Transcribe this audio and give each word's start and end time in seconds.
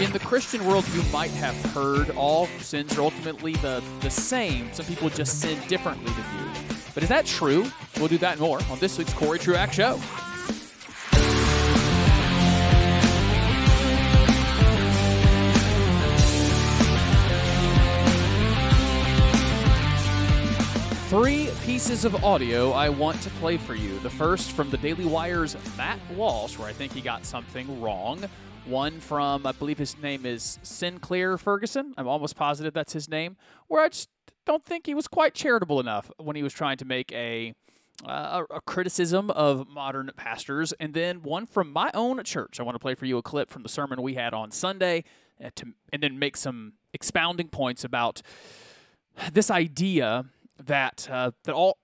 in 0.00 0.10
the 0.12 0.18
Christian 0.18 0.64
world, 0.66 0.86
you 0.94 1.02
might 1.12 1.30
have 1.32 1.54
heard 1.72 2.10
all 2.10 2.46
sins 2.58 2.96
are 2.96 3.02
ultimately 3.02 3.52
the, 3.56 3.82
the 4.00 4.10
same. 4.10 4.72
Some 4.72 4.86
people 4.86 5.10
just 5.10 5.40
sin 5.40 5.58
differently 5.68 6.10
than 6.12 6.24
you. 6.38 6.50
But 6.94 7.02
is 7.02 7.08
that 7.10 7.26
true? 7.26 7.66
We'll 7.98 8.08
do 8.08 8.18
that 8.18 8.38
more 8.38 8.60
on 8.70 8.78
this 8.78 8.96
week's 8.96 9.12
Corey 9.12 9.38
Truax 9.38 9.76
Show. 9.76 10.00
Three 21.10 21.50
pieces 21.64 22.04
of 22.04 22.24
audio 22.24 22.70
I 22.70 22.88
want 22.88 23.20
to 23.22 23.30
play 23.30 23.58
for 23.58 23.74
you. 23.74 23.98
The 23.98 24.10
first 24.10 24.52
from 24.52 24.70
the 24.70 24.78
Daily 24.78 25.04
Wire's 25.04 25.56
Matt 25.76 25.98
Walsh, 26.12 26.56
where 26.56 26.68
I 26.68 26.72
think 26.72 26.92
he 26.92 27.00
got 27.00 27.26
something 27.26 27.82
wrong. 27.82 28.24
One 28.66 29.00
from, 29.00 29.46
I 29.46 29.52
believe 29.52 29.78
his 29.78 29.98
name 29.98 30.24
is 30.24 30.58
Sinclair 30.62 31.36
Ferguson. 31.38 31.94
I'm 31.96 32.06
almost 32.06 32.36
positive 32.36 32.72
that's 32.72 32.92
his 32.92 33.08
name, 33.08 33.36
where 33.68 33.82
I 33.82 33.88
just 33.88 34.08
don't 34.46 34.64
think 34.64 34.86
he 34.86 34.94
was 34.94 35.08
quite 35.08 35.34
charitable 35.34 35.80
enough 35.80 36.10
when 36.18 36.36
he 36.36 36.42
was 36.42 36.52
trying 36.52 36.76
to 36.78 36.84
make 36.84 37.10
a 37.12 37.54
uh, 38.06 38.44
a, 38.50 38.60
criticism 38.62 39.30
of 39.32 39.68
modern 39.68 40.10
pastors, 40.16 40.72
and 40.80 40.94
then 40.94 41.22
one 41.22 41.46
from 41.46 41.70
my 41.70 41.90
own 41.92 42.22
church. 42.24 42.58
I 42.58 42.62
want 42.62 42.74
to 42.74 42.78
play 42.78 42.94
for 42.94 43.04
you 43.04 43.18
a 43.18 43.22
clip 43.22 43.50
from 43.50 43.62
the 43.62 43.68
sermon 43.68 44.00
we 44.00 44.14
had 44.14 44.32
on 44.32 44.50
Sunday, 44.50 45.04
and, 45.38 45.48
uh, 45.48 45.50
to, 45.56 45.66
and 45.92 46.02
then 46.02 46.18
make 46.18 46.36
some 46.36 46.74
expounding 46.94 47.48
points 47.48 47.84
about 47.84 48.22
this 49.32 49.50
idea 49.50 50.24
that 50.58 51.08
uh, 51.10 51.32
that 51.44 51.54
all 51.54 51.78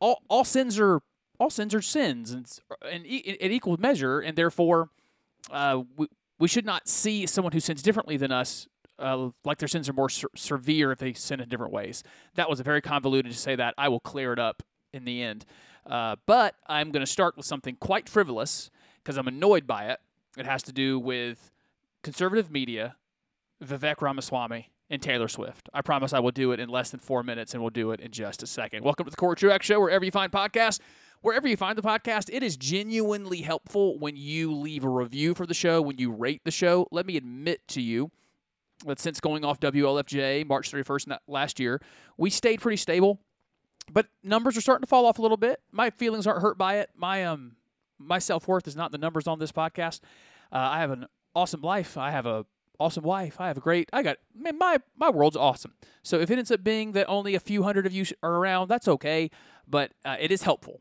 all 0.00 0.22
all 0.28 0.44
sins 0.44 0.78
are 0.78 1.02
all 1.38 1.50
sins 1.50 1.74
are 1.74 1.82
sins 1.82 2.32
and 2.32 3.04
in, 3.04 3.04
in 3.04 3.52
equal 3.52 3.76
measure, 3.78 4.20
and 4.20 4.36
therefore 4.36 4.88
uh, 5.50 5.82
we 5.96 6.08
we 6.40 6.48
should 6.48 6.66
not 6.66 6.88
see 6.88 7.26
someone 7.26 7.52
who 7.52 7.60
sins 7.60 7.82
differently 7.82 8.16
than 8.16 8.32
us 8.32 8.66
uh, 8.98 9.30
like 9.44 9.58
their 9.58 9.68
sins 9.68 9.88
are 9.88 9.92
more 9.92 10.08
se- 10.08 10.26
severe 10.34 10.92
if 10.92 10.98
they 10.98 11.12
sin 11.12 11.40
in 11.40 11.48
different 11.48 11.72
ways. 11.72 12.02
That 12.34 12.50
was 12.50 12.60
a 12.60 12.62
very 12.62 12.82
convoluted 12.82 13.32
to 13.32 13.38
say 13.38 13.56
that. 13.56 13.74
I 13.78 13.88
will 13.88 14.00
clear 14.00 14.32
it 14.32 14.38
up 14.38 14.62
in 14.92 15.04
the 15.04 15.22
end. 15.22 15.46
Uh, 15.86 16.16
but 16.26 16.54
I'm 16.66 16.90
going 16.90 17.04
to 17.04 17.10
start 17.10 17.36
with 17.36 17.46
something 17.46 17.76
quite 17.80 18.08
frivolous 18.08 18.70
because 18.96 19.16
I'm 19.16 19.28
annoyed 19.28 19.66
by 19.66 19.86
it. 19.86 20.00
It 20.36 20.46
has 20.46 20.62
to 20.64 20.72
do 20.72 20.98
with 20.98 21.50
conservative 22.02 22.50
media, 22.50 22.96
Vivek 23.64 24.02
Ramaswamy, 24.02 24.70
and 24.90 25.00
Taylor 25.00 25.28
Swift. 25.28 25.68
I 25.72 25.82
promise 25.82 26.12
I 26.12 26.20
will 26.20 26.30
do 26.30 26.52
it 26.52 26.60
in 26.60 26.68
less 26.68 26.90
than 26.90 27.00
four 27.00 27.22
minutes, 27.22 27.54
and 27.54 27.62
we'll 27.62 27.70
do 27.70 27.92
it 27.92 28.00
in 28.00 28.10
just 28.10 28.42
a 28.42 28.46
second. 28.46 28.84
Welcome 28.84 29.04
to 29.04 29.10
the 29.10 29.16
Corey 29.16 29.36
Truax 29.36 29.64
Show, 29.64 29.80
wherever 29.80 30.04
you 30.04 30.10
find 30.10 30.30
podcasts. 30.30 30.80
Wherever 31.22 31.46
you 31.46 31.56
find 31.56 31.76
the 31.76 31.82
podcast, 31.82 32.30
it 32.32 32.42
is 32.42 32.56
genuinely 32.56 33.42
helpful 33.42 33.98
when 33.98 34.16
you 34.16 34.54
leave 34.54 34.84
a 34.84 34.88
review 34.88 35.34
for 35.34 35.44
the 35.44 35.52
show, 35.52 35.82
when 35.82 35.98
you 35.98 36.10
rate 36.10 36.40
the 36.44 36.50
show. 36.50 36.88
Let 36.90 37.04
me 37.04 37.18
admit 37.18 37.68
to 37.68 37.82
you 37.82 38.10
that 38.86 38.98
since 38.98 39.20
going 39.20 39.44
off 39.44 39.60
WLFJ 39.60 40.46
March 40.46 40.72
31st 40.72 41.18
last 41.28 41.60
year, 41.60 41.82
we 42.16 42.30
stayed 42.30 42.62
pretty 42.62 42.78
stable, 42.78 43.20
but 43.92 44.06
numbers 44.24 44.56
are 44.56 44.62
starting 44.62 44.82
to 44.82 44.86
fall 44.86 45.04
off 45.04 45.18
a 45.18 45.22
little 45.22 45.36
bit. 45.36 45.60
My 45.70 45.90
feelings 45.90 46.26
aren't 46.26 46.40
hurt 46.40 46.56
by 46.56 46.78
it. 46.78 46.88
My 46.96 47.22
um 47.26 47.56
my 47.98 48.18
self 48.18 48.48
worth 48.48 48.66
is 48.66 48.74
not 48.74 48.90
the 48.90 48.96
numbers 48.96 49.26
on 49.26 49.38
this 49.38 49.52
podcast. 49.52 50.00
Uh, 50.50 50.56
I 50.72 50.80
have 50.80 50.90
an 50.90 51.04
awesome 51.36 51.60
life. 51.60 51.98
I 51.98 52.12
have 52.12 52.24
a 52.24 52.46
awesome 52.78 53.04
wife. 53.04 53.38
I 53.38 53.48
have 53.48 53.58
a 53.58 53.60
great. 53.60 53.90
I 53.92 54.02
got 54.02 54.16
man, 54.34 54.56
my 54.56 54.78
my 54.96 55.10
world's 55.10 55.36
awesome. 55.36 55.74
So 56.02 56.18
if 56.18 56.30
it 56.30 56.38
ends 56.38 56.50
up 56.50 56.64
being 56.64 56.92
that 56.92 57.06
only 57.10 57.34
a 57.34 57.40
few 57.40 57.62
hundred 57.62 57.84
of 57.84 57.92
you 57.92 58.06
are 58.22 58.36
around, 58.36 58.68
that's 58.68 58.88
okay. 58.88 59.30
But 59.68 59.92
uh, 60.02 60.16
it 60.18 60.32
is 60.32 60.44
helpful. 60.44 60.80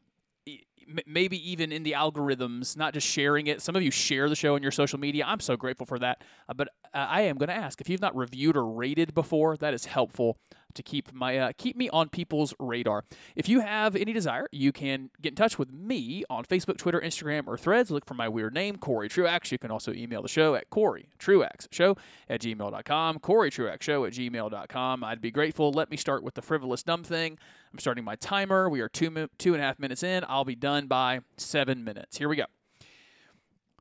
Maybe 1.06 1.38
even 1.52 1.72
in 1.72 1.84
the 1.84 1.94
algorithms, 1.94 2.78
not 2.78 2.94
just 2.94 3.08
sharing 3.08 3.48
it. 3.48 3.62
Some 3.62 3.76
of 3.76 3.84
you 3.84 3.92
share 3.92 4.30
the 4.30 4.36
show 4.36 4.56
on 4.56 4.62
your 4.62 4.72
social 4.72 5.00
media. 5.00 5.26
I'm 5.28 5.40
so 5.40 5.56
grateful 5.56 5.86
for 5.86 6.00
that. 6.00 6.24
Uh, 6.48 6.54
but 6.54 6.70
uh, 6.94 6.98
I 7.10 7.22
am 7.22 7.38
going 7.38 7.50
to 7.50 7.56
ask 7.56 7.82
if 7.82 7.90
you've 7.90 8.02
not 8.02 8.16
reviewed 8.16 8.56
or 8.56 8.66
rated 8.66 9.14
before, 9.14 9.58
that 9.58 9.74
is 9.74 9.86
helpful 9.86 10.38
to 10.74 10.84
keep 10.84 11.12
my 11.14 11.38
uh, 11.38 11.52
keep 11.58 11.76
me 11.76 11.90
on 11.90 12.10
people's 12.10 12.54
radar. 12.60 13.04
If 13.36 13.50
you 13.50 13.62
have 13.62 13.96
any 13.96 14.14
desire, 14.14 14.48
you 14.52 14.72
can 14.72 15.10
get 15.22 15.30
in 15.30 15.36
touch 15.36 15.58
with 15.58 15.72
me 15.72 16.24
on 16.30 16.46
Facebook, 16.46 16.78
Twitter, 16.78 17.02
Instagram, 17.02 17.48
or 17.48 17.58
Threads. 17.58 17.92
Look 17.92 18.06
for 18.06 18.14
my 18.14 18.28
weird 18.28 18.54
name, 18.54 18.78
Corey 18.78 19.10
Truax. 19.10 19.52
You 19.52 19.58
can 19.58 19.72
also 19.72 19.92
email 19.94 20.22
the 20.22 20.28
show 20.28 20.56
at 20.56 20.70
Corey 20.70 21.10
Truax 21.18 21.68
Show 21.72 21.98
at 22.30 22.42
gmail.com. 22.42 23.20
Corey 23.20 23.50
Truax 23.50 23.86
Show 23.86 24.06
at 24.06 24.14
gmail.com. 24.14 25.04
I'd 25.04 25.22
be 25.22 25.32
grateful. 25.32 25.72
Let 25.72 25.90
me 25.90 25.98
start 25.98 26.24
with 26.24 26.36
the 26.36 26.42
frivolous 26.42 26.84
dumb 26.84 27.04
thing. 27.04 27.38
I'm 27.72 27.80
starting 27.80 28.04
my 28.04 28.16
timer. 28.16 28.70
We 28.70 28.82
are 28.82 28.90
two 28.90 29.28
two 29.38 29.54
and 29.54 29.62
a 29.62 29.66
half 29.66 29.80
minutes 29.80 30.04
in. 30.04 30.24
I'll 30.28 30.46
be 30.46 30.56
done 30.56 30.88
by 30.88 31.22
seven 31.38 31.84
minutes. 31.84 32.18
Here 32.18 32.30
we 32.30 32.36
go 32.36 32.46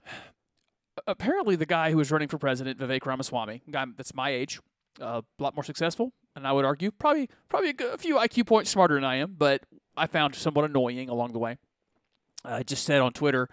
apparently 1.06 1.56
the 1.56 1.66
guy 1.66 1.91
who 1.91 1.97
was 1.97 2.10
running 2.10 2.28
for 2.28 2.38
president, 2.38 2.78
Vivek 2.78 3.04
Ramaswamy, 3.04 3.62
guy 3.71 3.87
that's 3.97 4.15
my 4.15 4.31
age, 4.31 4.60
uh, 5.00 5.22
a 5.38 5.43
lot 5.43 5.54
more 5.54 5.65
successful, 5.65 6.12
and 6.37 6.47
I 6.47 6.53
would 6.53 6.65
argue 6.65 6.91
probably 6.91 7.28
probably 7.49 7.75
a, 7.78 7.94
a 7.94 7.99
few 7.99 8.16
IQ 8.16 8.47
points 8.47 8.71
smarter 8.71 8.94
than 8.94 9.04
I 9.04 9.16
am, 9.16 9.34
but 9.38 9.62
I 9.97 10.06
found 10.06 10.34
somewhat 10.34 10.65
annoying 10.65 11.09
along 11.09 11.32
the 11.32 11.38
way. 11.38 11.59
I 12.44 12.62
just 12.62 12.84
said 12.84 13.00
on 13.00 13.12
Twitter 13.12 13.49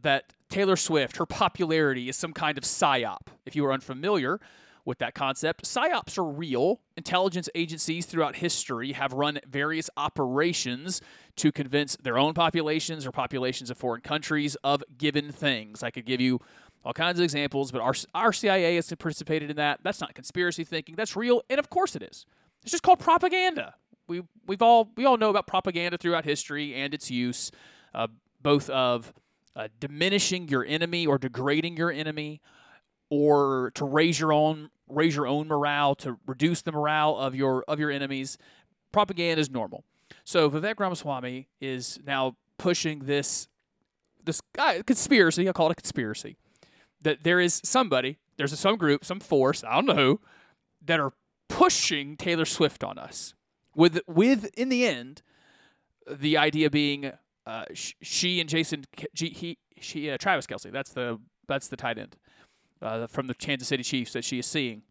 that 0.00 0.32
Taylor 0.48 0.76
Swift, 0.76 1.16
her 1.16 1.26
popularity 1.26 2.08
is 2.08 2.16
some 2.16 2.32
kind 2.32 2.56
of 2.56 2.64
psyop. 2.64 3.28
If 3.44 3.56
you 3.56 3.64
are 3.66 3.72
unfamiliar 3.72 4.40
with 4.84 4.98
that 4.98 5.14
concept, 5.14 5.64
psyops 5.64 6.18
are 6.18 6.24
real. 6.24 6.80
Intelligence 6.96 7.48
agencies 7.54 8.06
throughout 8.06 8.36
history 8.36 8.92
have 8.92 9.12
run 9.12 9.38
various 9.48 9.88
operations 9.96 11.00
to 11.36 11.52
convince 11.52 11.96
their 11.96 12.18
own 12.18 12.34
populations 12.34 13.06
or 13.06 13.12
populations 13.12 13.70
of 13.70 13.78
foreign 13.78 14.00
countries 14.00 14.56
of 14.64 14.82
given 14.98 15.30
things. 15.30 15.82
I 15.82 15.90
could 15.90 16.04
give 16.04 16.20
you 16.20 16.40
all 16.84 16.92
kinds 16.92 17.18
of 17.20 17.24
examples, 17.24 17.70
but 17.70 17.80
our, 17.80 17.94
our 18.14 18.32
CIA 18.32 18.74
has 18.74 18.92
participated 18.98 19.50
in 19.50 19.56
that. 19.56 19.80
That's 19.82 20.00
not 20.00 20.14
conspiracy 20.14 20.64
thinking. 20.64 20.96
That's 20.96 21.14
real, 21.14 21.42
and 21.48 21.58
of 21.58 21.70
course 21.70 21.94
it 21.94 22.02
is. 22.02 22.26
It's 22.62 22.72
just 22.72 22.82
called 22.82 22.98
propaganda. 22.98 23.74
We 24.08 24.22
we've 24.46 24.62
all 24.62 24.90
we 24.96 25.04
all 25.04 25.16
know 25.16 25.30
about 25.30 25.46
propaganda 25.46 25.96
throughout 25.96 26.24
history 26.24 26.74
and 26.74 26.92
its 26.92 27.10
use, 27.10 27.52
uh, 27.94 28.08
both 28.42 28.68
of 28.70 29.12
uh, 29.54 29.68
diminishing 29.78 30.48
your 30.48 30.64
enemy 30.64 31.06
or 31.06 31.18
degrading 31.18 31.76
your 31.76 31.90
enemy, 31.92 32.40
or 33.12 33.70
to 33.74 33.84
raise 33.84 34.18
your 34.18 34.32
own 34.32 34.70
raise 34.88 35.14
your 35.14 35.26
own 35.26 35.46
morale 35.46 35.94
to 35.94 36.16
reduce 36.26 36.62
the 36.62 36.72
morale 36.72 37.14
of 37.18 37.34
your 37.34 37.62
of 37.68 37.78
your 37.78 37.90
enemies. 37.90 38.38
Propaganda 38.90 39.38
is 39.38 39.50
normal. 39.50 39.84
So 40.24 40.50
Vivek 40.50 40.80
Ramaswamy 40.80 41.46
is 41.60 42.00
now 42.06 42.36
pushing 42.56 43.00
this 43.00 43.48
this 44.24 44.40
guy 44.54 44.80
conspiracy. 44.80 45.46
I 45.46 45.52
call 45.52 45.68
it 45.68 45.72
a 45.72 45.74
conspiracy 45.74 46.36
that 47.02 47.22
there 47.22 47.38
is 47.38 47.60
somebody, 47.62 48.16
there's 48.38 48.58
some 48.58 48.76
group, 48.76 49.04
some 49.04 49.20
force, 49.20 49.62
I 49.62 49.74
don't 49.74 49.86
know 49.86 49.94
who, 49.94 50.20
that 50.86 50.98
are 50.98 51.12
pushing 51.48 52.16
Taylor 52.16 52.46
Swift 52.46 52.82
on 52.82 52.96
us. 52.96 53.34
With 53.76 54.00
with 54.06 54.46
in 54.54 54.70
the 54.70 54.86
end, 54.86 55.20
the 56.10 56.38
idea 56.38 56.70
being 56.70 57.12
uh, 57.46 57.64
sh- 57.74 57.92
she 58.00 58.40
and 58.40 58.48
Jason, 58.48 58.84
he, 59.12 59.58
she, 59.78 60.10
uh, 60.10 60.16
Travis 60.16 60.46
Kelce. 60.46 60.72
That's 60.72 60.94
the 60.94 61.20
that's 61.46 61.68
the 61.68 61.76
tight 61.76 61.98
end 61.98 62.16
uh, 62.82 63.06
from 63.06 63.26
the 63.26 63.34
Kansas 63.34 63.68
City 63.68 63.82
Chiefs 63.82 64.12
that 64.12 64.24
she 64.24 64.38
is 64.38 64.46
seeing 64.46 64.82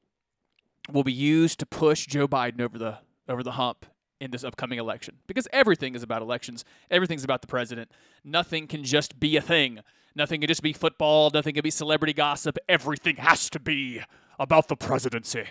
will 0.92 1.04
be 1.04 1.14
used 1.14 1.60
to 1.60 1.66
push 1.66 2.08
Joe 2.08 2.28
Biden 2.28 2.62
over 2.62 2.78
the 2.78 3.00
over 3.30 3.44
the 3.44 3.54
hump 3.54 3.86
in 4.20 4.32
this 4.32 4.44
upcoming 4.44 4.80
election 4.80 5.18
because 5.28 5.48
everything 5.52 5.96
is 5.96 6.04
about 6.04 6.22
elections. 6.22 6.64
Everything's 6.90 7.24
about 7.24 7.42
the 7.42 7.48
president. 7.48 7.92
Nothing 8.24 8.68
can 8.68 8.84
just 8.84 9.20
be 9.20 9.36
a 9.36 9.42
thing. 9.42 9.80
Nothing 10.16 10.42
can 10.42 10.48
just 10.48 10.62
be 10.62 10.74
football. 10.74 11.30
Nothing 11.34 11.54
can 11.54 11.64
be 11.64 11.72
celebrity 11.72 12.14
gossip. 12.14 12.58
Everything 12.68 13.16
has 13.18 13.50
to 13.50 13.60
be 13.60 14.02
about 14.40 14.68
the 14.68 14.76
presidency. 14.76 15.46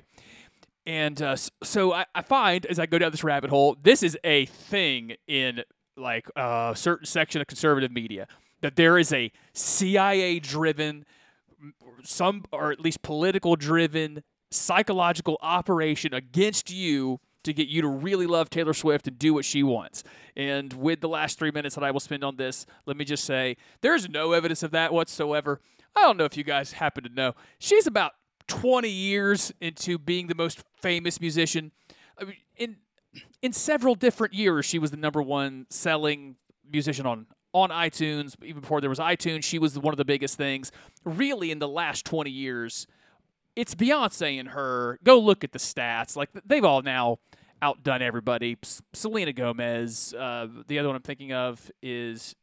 And 0.86 1.20
uh, 1.20 1.36
so 1.62 1.92
I, 1.92 2.06
I, 2.14 2.22
find 2.22 2.64
as 2.66 2.78
I 2.78 2.86
go 2.86 2.98
down 2.98 3.10
this 3.10 3.22
rabbit 3.22 3.50
hole, 3.50 3.76
this 3.82 4.02
is 4.02 4.18
a 4.24 4.46
thing 4.46 5.14
in 5.26 5.62
like 5.96 6.28
a 6.36 6.72
certain 6.74 7.06
section 7.06 7.40
of 7.40 7.46
conservative 7.46 7.92
media 7.92 8.26
that 8.60 8.76
there 8.76 8.98
is 8.98 9.12
a 9.12 9.30
CIA 9.52 10.38
driven, 10.38 11.04
some 12.04 12.44
or 12.52 12.72
at 12.72 12.80
least 12.80 13.02
political 13.02 13.56
driven 13.56 14.22
psychological 14.50 15.38
operation 15.42 16.12
against 16.12 16.70
you 16.70 17.20
to 17.44 17.52
get 17.52 17.68
you 17.68 17.82
to 17.82 17.88
really 17.88 18.26
love 18.26 18.50
Taylor 18.50 18.74
Swift 18.74 19.06
and 19.06 19.18
do 19.18 19.32
what 19.32 19.44
she 19.44 19.62
wants. 19.62 20.04
And 20.36 20.72
with 20.72 21.00
the 21.00 21.08
last 21.08 21.38
three 21.38 21.50
minutes 21.50 21.74
that 21.74 21.84
I 21.84 21.90
will 21.90 22.00
spend 22.00 22.22
on 22.24 22.36
this, 22.36 22.66
let 22.86 22.96
me 22.96 23.04
just 23.04 23.24
say 23.24 23.56
there's 23.80 24.08
no 24.08 24.32
evidence 24.32 24.62
of 24.62 24.72
that 24.72 24.92
whatsoever. 24.92 25.60
I 25.96 26.02
don't 26.02 26.16
know 26.16 26.24
if 26.24 26.36
you 26.36 26.44
guys 26.44 26.72
happen 26.72 27.04
to 27.04 27.10
know. 27.10 27.34
She's 27.58 27.86
about 27.86 28.12
20 28.48 28.88
years 28.88 29.52
into 29.60 29.98
being 29.98 30.26
the 30.26 30.34
most 30.34 30.62
famous 30.80 31.20
musician. 31.20 31.72
I 32.18 32.24
mean, 32.24 32.36
in 32.56 32.76
in 33.42 33.52
several 33.52 33.94
different 33.94 34.34
years, 34.34 34.66
she 34.66 34.78
was 34.78 34.90
the 34.90 34.96
number 34.96 35.22
one 35.22 35.66
selling 35.70 36.36
musician 36.70 37.06
on 37.06 37.26
on 37.52 37.70
iTunes. 37.70 38.34
Even 38.42 38.60
before 38.60 38.80
there 38.80 38.90
was 38.90 38.98
iTunes, 38.98 39.44
she 39.44 39.58
was 39.58 39.78
one 39.78 39.92
of 39.92 39.98
the 39.98 40.04
biggest 40.04 40.36
things. 40.36 40.72
Really, 41.04 41.50
in 41.50 41.58
the 41.58 41.68
last 41.68 42.04
20 42.06 42.30
years, 42.30 42.86
it's 43.56 43.74
Beyonce 43.74 44.38
and 44.38 44.50
her. 44.50 44.98
Go 45.04 45.18
look 45.18 45.44
at 45.44 45.52
the 45.52 45.58
stats. 45.58 46.16
Like 46.16 46.30
they've 46.44 46.64
all 46.64 46.82
now 46.82 47.18
outdone 47.62 48.02
everybody. 48.02 48.56
Selena 48.92 49.32
Gomez. 49.32 50.14
Uh, 50.14 50.46
the 50.66 50.78
other 50.78 50.88
one 50.88 50.96
I'm 50.96 51.02
thinking 51.02 51.32
of 51.32 51.70
is 51.82 52.34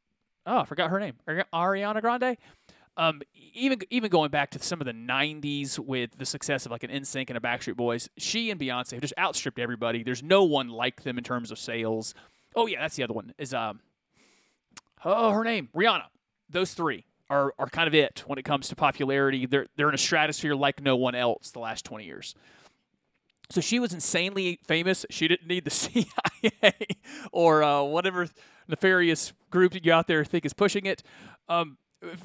oh, 0.46 0.60
I 0.60 0.66
forgot 0.66 0.90
her 0.90 1.00
name. 1.00 1.16
Ariana 1.28 2.02
Grande. 2.02 2.38
Um, 2.96 3.22
even 3.54 3.80
even 3.92 4.10
going 4.10 4.32
back 4.32 4.50
to 4.52 4.60
some 4.60 4.82
of 4.82 4.88
the 4.88 4.94
'90s 4.94 5.78
with 5.78 6.18
the 6.18 6.26
success 6.26 6.66
of 6.66 6.72
like 6.72 6.84
an 6.84 6.90
NSYNC 6.90 7.30
and 7.30 7.38
a 7.38 7.40
Backstreet 7.40 7.76
Boys, 7.76 8.10
she 8.18 8.50
and 8.50 8.60
Beyonce 8.60 8.94
have 8.94 9.02
just 9.02 9.14
outstripped 9.20 9.60
everybody. 9.60 10.02
There's 10.02 10.24
no 10.24 10.44
one 10.44 10.70
like 10.70 11.04
them 11.04 11.18
in 11.20 11.24
terms 11.24 11.52
of 11.52 11.60
sales. 11.60 12.16
Oh 12.56 12.66
yeah, 12.66 12.82
that's 12.82 12.96
the 12.96 13.04
other 13.04 13.14
one. 13.14 13.34
Is 13.38 13.54
um, 13.54 13.82
oh 15.16 15.32
her 15.32 15.44
name 15.44 15.70
Rihanna. 15.76 16.06
Those 16.50 16.74
three 16.74 17.06
are 17.30 17.54
are 17.60 17.68
kind 17.68 17.88
of 17.88 17.94
it 17.94 18.24
when 18.28 18.38
it 18.40 18.44
comes 18.44 18.70
to 18.70 18.76
popularity. 18.76 19.46
They're 19.46 19.68
they're 19.76 19.90
in 19.90 19.96
a 19.96 20.00
stratosphere 20.00 20.56
like 20.56 20.82
no 20.82 20.96
one 20.96 21.16
else 21.16 21.52
the 21.52 21.60
last 21.60 21.86
20 21.86 22.06
years. 22.06 22.36
So 23.50 23.62
she 23.62 23.80
was 23.80 23.94
insanely 23.94 24.60
famous. 24.68 25.06
She 25.10 25.28
didn't 25.28 25.48
need 25.48 25.64
the 25.64 25.70
CIA 25.72 26.74
or 27.32 27.64
uh, 27.64 27.84
whatever 27.84 28.28
nefarious 28.68 29.34
group 29.50 29.74
you 29.84 29.92
out 29.92 30.08
there 30.08 30.26
think 30.26 30.46
is 30.46 30.54
pushing 30.54 30.86
it. 30.86 31.04
Um, 31.48 31.78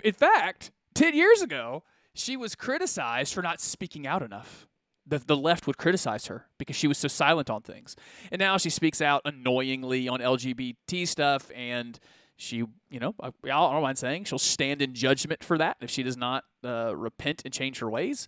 in 0.02 0.12
fact, 0.12 0.73
10 0.94 1.14
years 1.14 1.40
ago, 1.40 1.84
she 2.14 2.37
was 2.37 2.55
criticized 2.55 3.32
for 3.32 3.43
not 3.43 3.61
speaking 3.61 4.06
out 4.06 4.23
enough. 4.23 4.67
The, 5.06 5.19
the 5.19 5.37
left 5.37 5.67
would 5.67 5.79
criticize 5.79 6.26
her 6.26 6.46
because 6.58 6.76
she 6.76 6.87
was 6.87 6.99
so 6.99 7.08
silent 7.08 7.50
on 7.50 7.62
things. 7.62 7.96
And 8.31 8.38
now 8.38 8.56
she 8.56 8.70
speaks 8.70 9.00
out 9.00 9.23
annoyingly 9.25 10.08
on 10.08 10.20
LGBT 10.20 11.08
stuff 11.08 11.50
and 11.55 11.99
she, 12.43 12.56
you 12.91 13.00
know, 13.00 13.15
I, 13.21 13.29
I 13.29 13.49
don't 13.49 13.83
mind 13.83 13.99
saying 13.99 14.25
she'll 14.25 14.39
stand 14.39 14.83
in 14.83 14.94
judgment 14.94 15.44
for 15.44 15.56
that 15.59 15.77
if 15.81 15.91
she 15.91 16.03
does 16.03 16.17
not 16.17 16.44
uh, 16.65 16.94
repent 16.97 17.43
and 17.44 17.55
change 17.55 17.79
her 17.79 17.89
ways. 17.89 18.27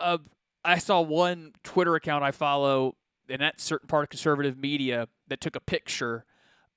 Uh, 0.00 0.18
I 0.64 0.78
saw 0.78 1.00
one 1.00 1.52
Twitter 1.62 1.94
account 1.94 2.24
I 2.24 2.32
follow 2.32 2.96
in 3.28 3.40
that 3.40 3.60
certain 3.60 3.86
part 3.86 4.02
of 4.04 4.10
conservative 4.10 4.58
media 4.58 5.08
that 5.28 5.40
took 5.40 5.54
a 5.54 5.60
picture 5.60 6.24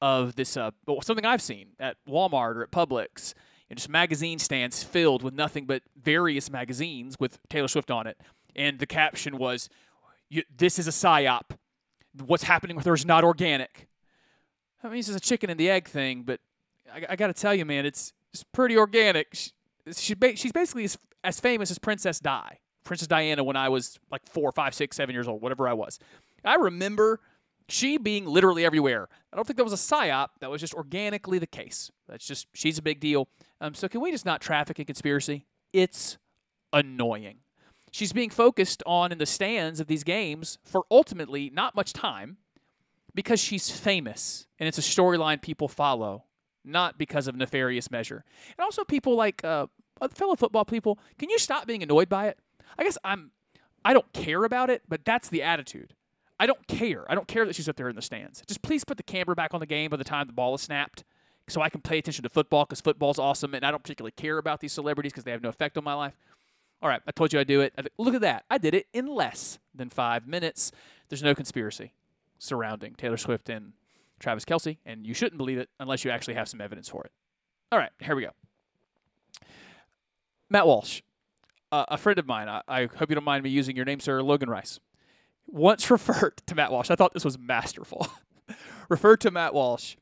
of 0.02 0.36
this, 0.36 0.56
uh, 0.56 0.72
something 1.02 1.26
I've 1.26 1.42
seen 1.42 1.70
at 1.80 1.98
Walmart 2.08 2.56
or 2.56 2.64
at 2.64 2.72
Publix, 2.72 3.34
and 3.70 3.78
just 3.78 3.90
magazine 3.90 4.40
stands 4.40 4.84
filled 4.84 5.24
with 5.24 5.34
nothing 5.34 5.66
but 5.66 5.82
various 6.00 6.50
magazines 6.50 7.18
with 7.20 7.40
Taylor 7.50 7.68
Swift 7.68 7.92
on 7.92 8.08
it. 8.08 8.18
And 8.56 8.80
the 8.80 8.88
caption 8.88 9.38
was, 9.38 9.70
"This 10.56 10.80
is 10.80 10.88
a 10.88 10.92
psyop. 10.92 11.58
What's 12.26 12.44
happening 12.44 12.76
with 12.76 12.86
her 12.86 12.94
is 12.94 13.06
not 13.06 13.24
organic." 13.24 13.88
I 14.84 14.88
mean, 14.88 14.98
this 14.98 15.10
is 15.10 15.16
a 15.16 15.20
chicken 15.20 15.50
and 15.50 15.60
the 15.60 15.70
egg 15.70 15.88
thing, 15.88 16.24
but 16.24 16.40
I, 16.94 17.06
I 17.10 17.16
got 17.16 17.28
to 17.28 17.34
tell 17.34 17.54
you, 17.54 17.66
man, 17.66 17.86
it's 17.86 18.14
it's 18.34 18.44
pretty 18.44 18.78
organic. 18.78 19.34
She, 19.34 19.52
she 19.94 20.16
she's 20.36 20.52
basically 20.52 20.84
as, 20.84 20.98
as 21.24 21.40
famous 21.40 21.72
as 21.72 21.80
Princess 21.80 22.20
Di, 22.20 22.60
Princess 22.84 23.08
Diana, 23.08 23.44
when 23.44 23.56
I 23.56 23.70
was 23.70 24.00
like 24.12 24.28
four, 24.28 24.52
five, 24.52 24.74
six, 24.74 24.98
seven 24.98 25.14
years 25.14 25.28
old, 25.28 25.42
whatever 25.42 25.68
I 25.68 25.74
was. 25.74 26.00
I 26.44 26.56
remember 26.56 27.20
she 27.68 27.98
being 27.98 28.26
literally 28.26 28.66
everywhere. 28.66 29.08
I 29.32 29.36
don't 29.36 29.46
think 29.46 29.58
that 29.58 29.64
was 29.64 29.74
a 29.74 29.76
psyop. 29.76 30.30
That 30.40 30.50
was 30.50 30.62
just 30.62 30.74
organically 30.74 31.40
the 31.40 31.48
case. 31.48 31.92
That's 32.08 32.26
just 32.26 32.48
she's 32.54 32.78
a 32.78 32.82
big 32.82 33.00
deal. 33.00 33.28
Um, 33.62 33.74
so 33.74 33.88
can 33.88 34.02
we 34.02 34.12
just 34.12 34.26
not 34.26 34.42
traffic 34.42 34.80
in 34.80 34.86
conspiracy? 34.86 35.46
It's 35.74 36.18
annoying. 36.74 37.40
She's 37.92 38.14
being 38.14 38.30
focused 38.30 38.84
on 38.86 39.12
in 39.12 39.18
the 39.18 39.26
stands 39.26 39.80
of 39.80 39.88
these 39.88 40.04
games 40.04 40.60
for 40.64 40.84
ultimately 40.92 41.50
not 41.50 41.76
much 41.76 41.92
time 41.94 42.38
because 43.16 43.40
she's 43.40 43.72
famous 43.72 44.46
and 44.60 44.68
it's 44.68 44.78
a 44.78 44.82
storyline 44.82 45.42
people 45.42 45.68
follow 45.68 46.26
not 46.70 46.98
because 46.98 47.28
of 47.28 47.36
nefarious 47.36 47.92
measure. 47.92 48.24
And 48.58 48.64
also, 48.64 48.84
people 48.84 49.16
like 49.16 49.44
uh, 49.44 49.68
fellow 50.14 50.36
football 50.36 50.66
people, 50.66 51.00
can 51.18 51.30
you 51.30 51.40
stop 51.40 51.68
being 51.68 51.84
annoyed 51.84 52.10
by 52.10 52.28
it? 52.28 52.38
I 52.78 52.84
guess 52.84 52.98
I'm, 53.04 53.32
I 53.84 53.94
don't 53.94 54.12
care 54.14 54.44
about 54.44 54.70
it, 54.70 54.84
but 54.88 55.06
that's 55.06 55.30
the 55.30 55.44
attitude. 55.44 55.94
I 56.40 56.46
don't 56.46 56.66
care. 56.68 57.10
I 57.12 57.16
don't 57.16 57.28
care 57.28 57.46
that 57.46 57.56
she's 57.56 57.68
up 57.68 57.76
there 57.76 57.90
in 57.90 57.96
the 57.96 58.02
stands. 58.02 58.44
Just 58.48 58.62
please 58.62 58.86
put 58.86 58.98
the 58.98 59.04
camera 59.04 59.36
back 59.36 59.54
on 59.54 59.60
the 59.60 59.66
game 59.66 59.90
by 59.90 59.98
the 59.98 60.06
time 60.06 60.28
the 60.28 60.34
ball 60.34 60.56
is 60.56 60.62
snapped 60.62 61.04
so 61.50 61.62
I 61.62 61.70
can 61.70 61.82
pay 61.82 61.98
attention 61.98 62.24
to 62.24 62.30
football 62.30 62.66
because 62.66 62.80
football's 62.80 63.20
awesome 63.20 63.54
and 63.54 63.66
I 63.66 63.72
don't 63.72 63.84
particularly 63.84 64.14
care 64.16 64.38
about 64.38 64.62
these 64.62 64.72
celebrities 64.72 65.12
because 65.12 65.26
they 65.26 65.32
have 65.32 65.44
no 65.44 65.50
effect 65.50 65.78
on 65.78 65.84
my 65.84 65.94
life. 65.94 66.14
All 66.82 66.88
right, 66.88 67.02
I 67.06 67.12
told 67.12 67.34
you 67.34 67.40
I'd 67.40 67.48
do 67.48 67.60
it. 67.60 67.74
Look 67.98 68.16
at 68.16 68.22
that. 68.22 68.46
I 68.50 68.58
did 68.58 68.74
it 68.74 68.88
in 68.94 69.08
less 69.08 69.60
than 69.76 69.90
five 69.90 70.28
minutes. 70.28 70.72
There's 71.10 71.24
no 71.24 71.36
conspiracy 71.36 71.94
surrounding 72.38 72.96
Taylor 72.96 73.18
Swift 73.18 73.50
and 73.50 73.74
Travis 74.20 74.46
Kelce, 74.46 74.78
and 74.86 75.06
you 75.06 75.14
shouldn't 75.14 75.38
believe 75.38 75.58
it 75.58 75.70
unless 75.80 76.04
you 76.04 76.12
actually 76.12 76.36
have 76.36 76.48
some 76.48 76.62
evidence 76.62 76.90
for 76.90 77.04
it. 77.04 77.12
All 77.72 77.80
right, 77.80 77.92
here 78.02 78.16
we 78.16 78.24
go. 78.24 78.32
Matt 80.50 80.66
Walsh, 80.66 81.02
uh, 81.72 81.86
a 81.88 81.98
friend 81.98 82.18
of 82.18 82.26
mine, 82.26 82.50
I, 82.50 82.62
I, 82.68 82.86
hope 82.88 83.10
you 83.10 83.16
don't 83.16 83.24
mind 83.24 83.44
me 83.44 83.50
using 83.50 83.76
your 83.76 83.86
name, 83.86 84.00
sir, 84.00 84.22
Logan 84.24 84.50
Rice, 84.50 84.80
once 85.48 85.90
referred 85.92 86.42
to 86.48 86.56
Matt 86.56 86.72
Walsh. 86.72 86.90
I 86.90 86.96
thought 86.96 87.14
this 87.14 87.26
was 87.26 87.38
masterful. 87.38 88.08
referred 88.90 89.22
to 89.22 89.32
Matt 89.32 89.54
Walsh 89.54 89.96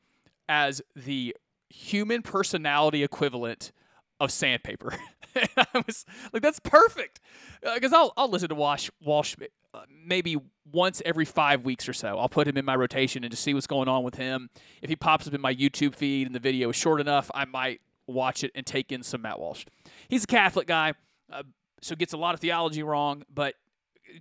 as 0.48 0.80
the 0.96 1.36
human 1.68 2.22
personality 2.22 3.02
equivalent 3.02 3.72
of 4.18 4.30
sandpaper. 4.30 4.94
and 5.34 5.48
I 5.56 5.82
was 5.86 6.06
like, 6.32 6.42
that's 6.42 6.60
perfect. 6.60 7.20
Because 7.62 7.92
uh, 7.92 7.98
I'll, 7.98 8.12
I'll 8.16 8.30
listen 8.30 8.48
to 8.48 8.54
Walsh, 8.54 8.88
Walsh 9.04 9.36
uh, 9.74 9.82
maybe 10.04 10.36
once 10.72 11.02
every 11.04 11.24
five 11.24 11.64
weeks 11.64 11.88
or 11.88 11.92
so. 11.92 12.18
I'll 12.18 12.28
put 12.28 12.48
him 12.48 12.56
in 12.56 12.64
my 12.64 12.76
rotation 12.76 13.24
and 13.24 13.30
just 13.30 13.42
see 13.42 13.54
what's 13.54 13.66
going 13.66 13.88
on 13.88 14.02
with 14.02 14.14
him. 14.14 14.50
If 14.82 14.90
he 14.90 14.96
pops 14.96 15.26
up 15.26 15.34
in 15.34 15.40
my 15.40 15.54
YouTube 15.54 15.94
feed 15.94 16.26
and 16.26 16.34
the 16.34 16.40
video 16.40 16.70
is 16.70 16.76
short 16.76 17.00
enough, 17.00 17.30
I 17.34 17.44
might 17.44 17.80
watch 18.06 18.42
it 18.42 18.50
and 18.54 18.66
take 18.66 18.90
in 18.92 19.02
some 19.02 19.22
Matt 19.22 19.38
Walsh. 19.38 19.66
He's 20.08 20.24
a 20.24 20.26
Catholic 20.26 20.66
guy, 20.66 20.94
uh, 21.32 21.42
so 21.82 21.94
gets 21.94 22.12
a 22.12 22.16
lot 22.16 22.34
of 22.34 22.40
theology 22.40 22.82
wrong, 22.82 23.22
but 23.32 23.54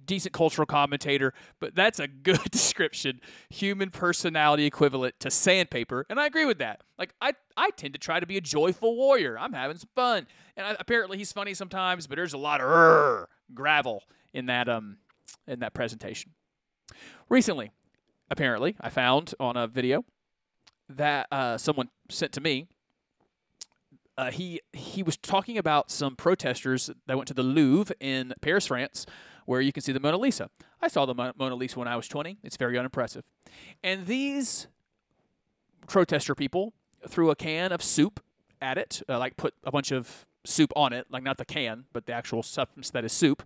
decent 0.06 0.34
cultural 0.34 0.66
commentator, 0.66 1.34
but 1.60 1.76
that's 1.76 2.00
a 2.00 2.08
good 2.24 2.44
description. 2.52 3.22
Human 3.50 3.90
personality 3.90 4.66
equivalent 4.66 5.20
to 5.22 5.32
sandpaper, 5.32 6.06
and 6.10 6.20
I 6.20 6.26
agree 6.26 6.46
with 6.46 6.60
that. 6.60 6.82
Like 6.98 7.14
I, 7.22 7.34
I 7.56 7.70
tend 7.72 7.94
to 7.94 8.00
try 8.00 8.20
to 8.20 8.26
be 8.26 8.38
a 8.38 8.42
joyful 8.42 8.96
warrior. 8.96 9.38
I'm 9.40 9.54
having 9.54 9.78
some 9.78 9.90
fun, 9.96 10.28
and 10.56 10.68
I, 10.68 10.76
apparently 10.80 11.18
he's 11.18 11.32
funny 11.32 11.54
sometimes, 11.54 12.08
but 12.08 12.16
there's 12.16 12.34
a 12.34 12.38
lot 12.38 12.62
of 12.62 13.28
gravel 13.54 14.04
in 14.34 14.48
that 14.48 14.68
um 14.68 14.98
in 15.48 15.60
that 15.60 15.74
presentation. 15.74 16.32
Recently, 17.30 17.72
apparently, 18.30 18.76
I 18.80 18.90
found 18.90 19.34
on 19.40 19.58
a 19.58 19.68
video 19.68 20.06
that 20.90 21.28
uh, 21.32 21.58
someone 21.58 21.90
sent 22.10 22.32
to 22.34 22.42
me. 22.42 22.68
Uh, 24.18 24.32
he 24.32 24.62
he 24.74 25.04
was 25.04 25.16
talking 25.18 25.58
about 25.58 25.92
some 25.92 26.16
protesters 26.16 26.90
that 27.06 27.16
went 27.18 27.28
to 27.28 27.34
the 27.34 27.44
Louvre 27.44 27.96
in 28.00 28.34
Paris, 28.42 28.68
France, 28.68 29.06
where 29.46 29.62
you 29.62 29.72
can 29.72 29.84
see 29.84 29.92
the 29.92 30.00
Mona 30.00 30.18
Lisa. 30.18 30.50
I 30.82 30.88
saw 30.88 31.06
the 31.06 31.14
Mona 31.14 31.56
Lisa 31.56 31.78
when 31.78 31.88
I 31.88 31.96
was 31.96 32.08
20. 32.08 32.38
It's 32.44 32.58
very 32.58 32.78
unimpressive. 32.78 33.24
And 33.84 34.08
these 34.08 34.68
protester 35.88 36.36
people 36.36 36.74
threw 37.08 37.30
a 37.30 37.36
can 37.36 37.72
of 37.72 37.84
soup 37.84 38.20
at 38.62 38.78
it, 38.78 39.02
uh, 39.08 39.20
like 39.20 39.38
put 39.38 39.54
a 39.64 39.72
bunch 39.72 39.92
of 39.92 40.26
soup 40.46 40.72
on 40.76 40.94
it, 40.94 41.08
like 41.10 41.24
not 41.24 41.38
the 41.38 41.46
can, 41.46 41.86
but 41.94 42.06
the 42.06 42.14
actual 42.14 42.42
substance 42.44 42.90
that 42.92 43.06
is 43.06 43.12
soup. 43.12 43.44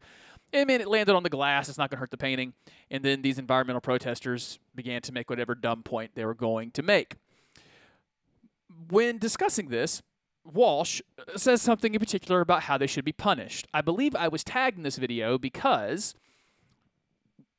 I 0.54 0.66
mean, 0.66 0.82
it 0.82 0.88
landed 0.88 1.16
on 1.16 1.24
the 1.24 1.30
glass. 1.30 1.70
It's 1.70 1.78
not 1.78 1.90
going 1.90 1.98
to 1.98 2.02
hurt 2.02 2.12
the 2.12 2.18
painting. 2.18 2.54
And 2.90 3.04
then 3.04 3.22
these 3.22 3.40
environmental 3.40 3.82
protesters 3.82 4.60
began 4.76 5.02
to 5.04 5.12
make 5.12 5.30
whatever 5.30 5.56
dumb 5.56 5.84
point 5.84 6.12
they 6.16 6.26
were 6.26 6.34
going 6.34 6.72
to 6.72 6.84
make. 6.84 7.16
When 8.90 9.18
discussing 9.18 9.70
this, 9.70 10.02
Walsh 10.44 11.02
uh, 11.20 11.38
says 11.38 11.62
something 11.62 11.94
in 11.94 12.00
particular 12.00 12.42
about 12.42 12.64
how 12.64 12.78
they 12.78 12.88
should 12.88 13.06
be 13.06 13.12
punished. 13.12 13.68
I 13.74 13.82
believe 13.82 14.16
I 14.16 14.28
was 14.28 14.44
tagged 14.44 14.78
in 14.78 14.84
this 14.84 14.98
video 14.98 15.38
because 15.38 16.16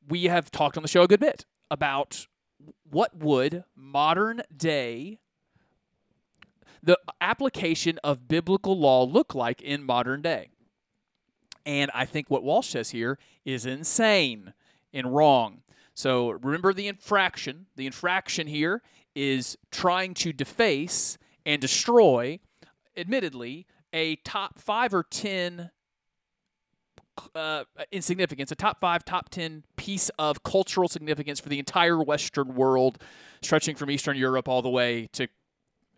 we 0.08 0.24
have 0.24 0.50
talked 0.50 0.76
on 0.76 0.82
the 0.82 0.88
show 0.88 1.02
a 1.02 1.08
good 1.08 1.20
bit 1.20 1.46
about 1.70 2.26
what 2.90 3.16
would 3.16 3.64
modern 3.74 4.42
day 4.54 5.18
the 6.82 6.98
application 7.20 7.98
of 8.02 8.26
biblical 8.26 8.76
law 8.76 9.04
look 9.04 9.34
like 9.34 9.62
in 9.62 9.84
modern 9.84 10.20
day. 10.20 10.50
And 11.64 11.90
I 11.94 12.04
think 12.04 12.30
what 12.30 12.42
Walsh 12.42 12.68
says 12.68 12.90
here 12.90 13.18
is 13.44 13.66
insane 13.66 14.52
and 14.92 15.14
wrong. 15.14 15.62
So 15.94 16.30
remember 16.30 16.72
the 16.72 16.88
infraction. 16.88 17.66
The 17.76 17.86
infraction 17.86 18.46
here 18.46 18.82
is 19.14 19.56
trying 19.70 20.14
to 20.14 20.32
deface 20.32 21.18
and 21.44 21.60
destroy 21.60 22.40
admittedly, 22.96 23.66
a 23.92 24.16
top 24.16 24.58
five 24.58 24.94
or 24.94 25.02
ten 25.02 25.70
uh, 27.34 27.64
insignificance, 27.90 28.50
a 28.50 28.54
top 28.54 28.80
five, 28.80 29.04
top 29.04 29.28
ten 29.28 29.64
piece 29.76 30.08
of 30.18 30.42
cultural 30.42 30.88
significance 30.88 31.40
for 31.40 31.48
the 31.48 31.58
entire 31.58 32.02
Western 32.02 32.54
world, 32.54 33.02
stretching 33.42 33.76
from 33.76 33.90
Eastern 33.90 34.16
Europe 34.16 34.48
all 34.48 34.62
the 34.62 34.70
way 34.70 35.08
to 35.12 35.28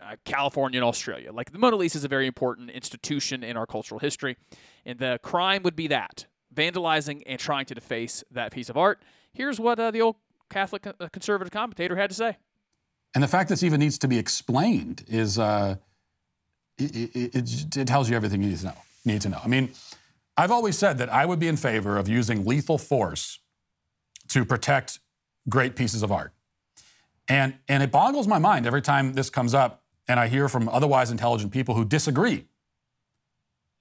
uh, 0.04 0.16
California 0.24 0.78
and 0.78 0.84
Australia. 0.84 1.32
Like 1.32 1.52
the 1.52 1.58
Mona 1.58 1.76
Lisa 1.76 1.98
is 1.98 2.04
a 2.04 2.08
very 2.08 2.26
important 2.26 2.70
institution 2.70 3.42
in 3.42 3.56
our 3.56 3.66
cultural 3.66 3.98
history, 3.98 4.36
and 4.84 4.98
the 4.98 5.18
crime 5.22 5.62
would 5.62 5.76
be 5.76 5.86
that 5.88 6.26
vandalizing 6.54 7.22
and 7.26 7.38
trying 7.38 7.66
to 7.66 7.74
deface 7.74 8.22
that 8.30 8.52
piece 8.52 8.68
of 8.68 8.76
art. 8.76 9.02
Here's 9.32 9.58
what 9.58 9.80
uh, 9.80 9.90
the 9.90 10.00
old 10.00 10.16
Catholic 10.50 10.86
uh, 10.86 10.92
conservative 11.12 11.50
commentator 11.50 11.96
had 11.96 12.10
to 12.10 12.16
say. 12.16 12.36
And 13.14 13.22
the 13.22 13.28
fact 13.28 13.48
this 13.48 13.62
even 13.62 13.80
needs 13.80 13.98
to 13.98 14.08
be 14.08 14.18
explained 14.18 15.04
is 15.08 15.38
uh, 15.38 15.76
it, 16.78 17.14
it, 17.14 17.76
it, 17.76 17.86
tells 17.86 18.10
you 18.10 18.16
everything 18.16 18.42
you 18.42 18.50
need 18.50 18.58
to 18.58 18.66
know. 18.66 18.76
Need 19.04 19.20
to 19.22 19.28
know. 19.28 19.40
I 19.44 19.48
mean, 19.48 19.70
I've 20.36 20.50
always 20.50 20.76
said 20.76 20.98
that 20.98 21.12
I 21.12 21.26
would 21.26 21.38
be 21.38 21.46
in 21.46 21.56
favor 21.56 21.96
of 21.96 22.08
using 22.08 22.44
lethal 22.44 22.78
force 22.78 23.38
to 24.28 24.44
protect 24.44 24.98
great 25.48 25.76
pieces 25.76 26.02
of 26.02 26.10
art. 26.10 26.32
And, 27.28 27.54
and 27.68 27.82
it 27.82 27.92
boggles 27.92 28.26
my 28.26 28.38
mind 28.38 28.66
every 28.66 28.82
time 28.82 29.14
this 29.14 29.30
comes 29.30 29.54
up 29.54 29.83
and 30.08 30.20
I 30.20 30.28
hear 30.28 30.48
from 30.48 30.68
otherwise 30.68 31.10
intelligent 31.10 31.52
people 31.52 31.74
who 31.74 31.84
disagree 31.84 32.46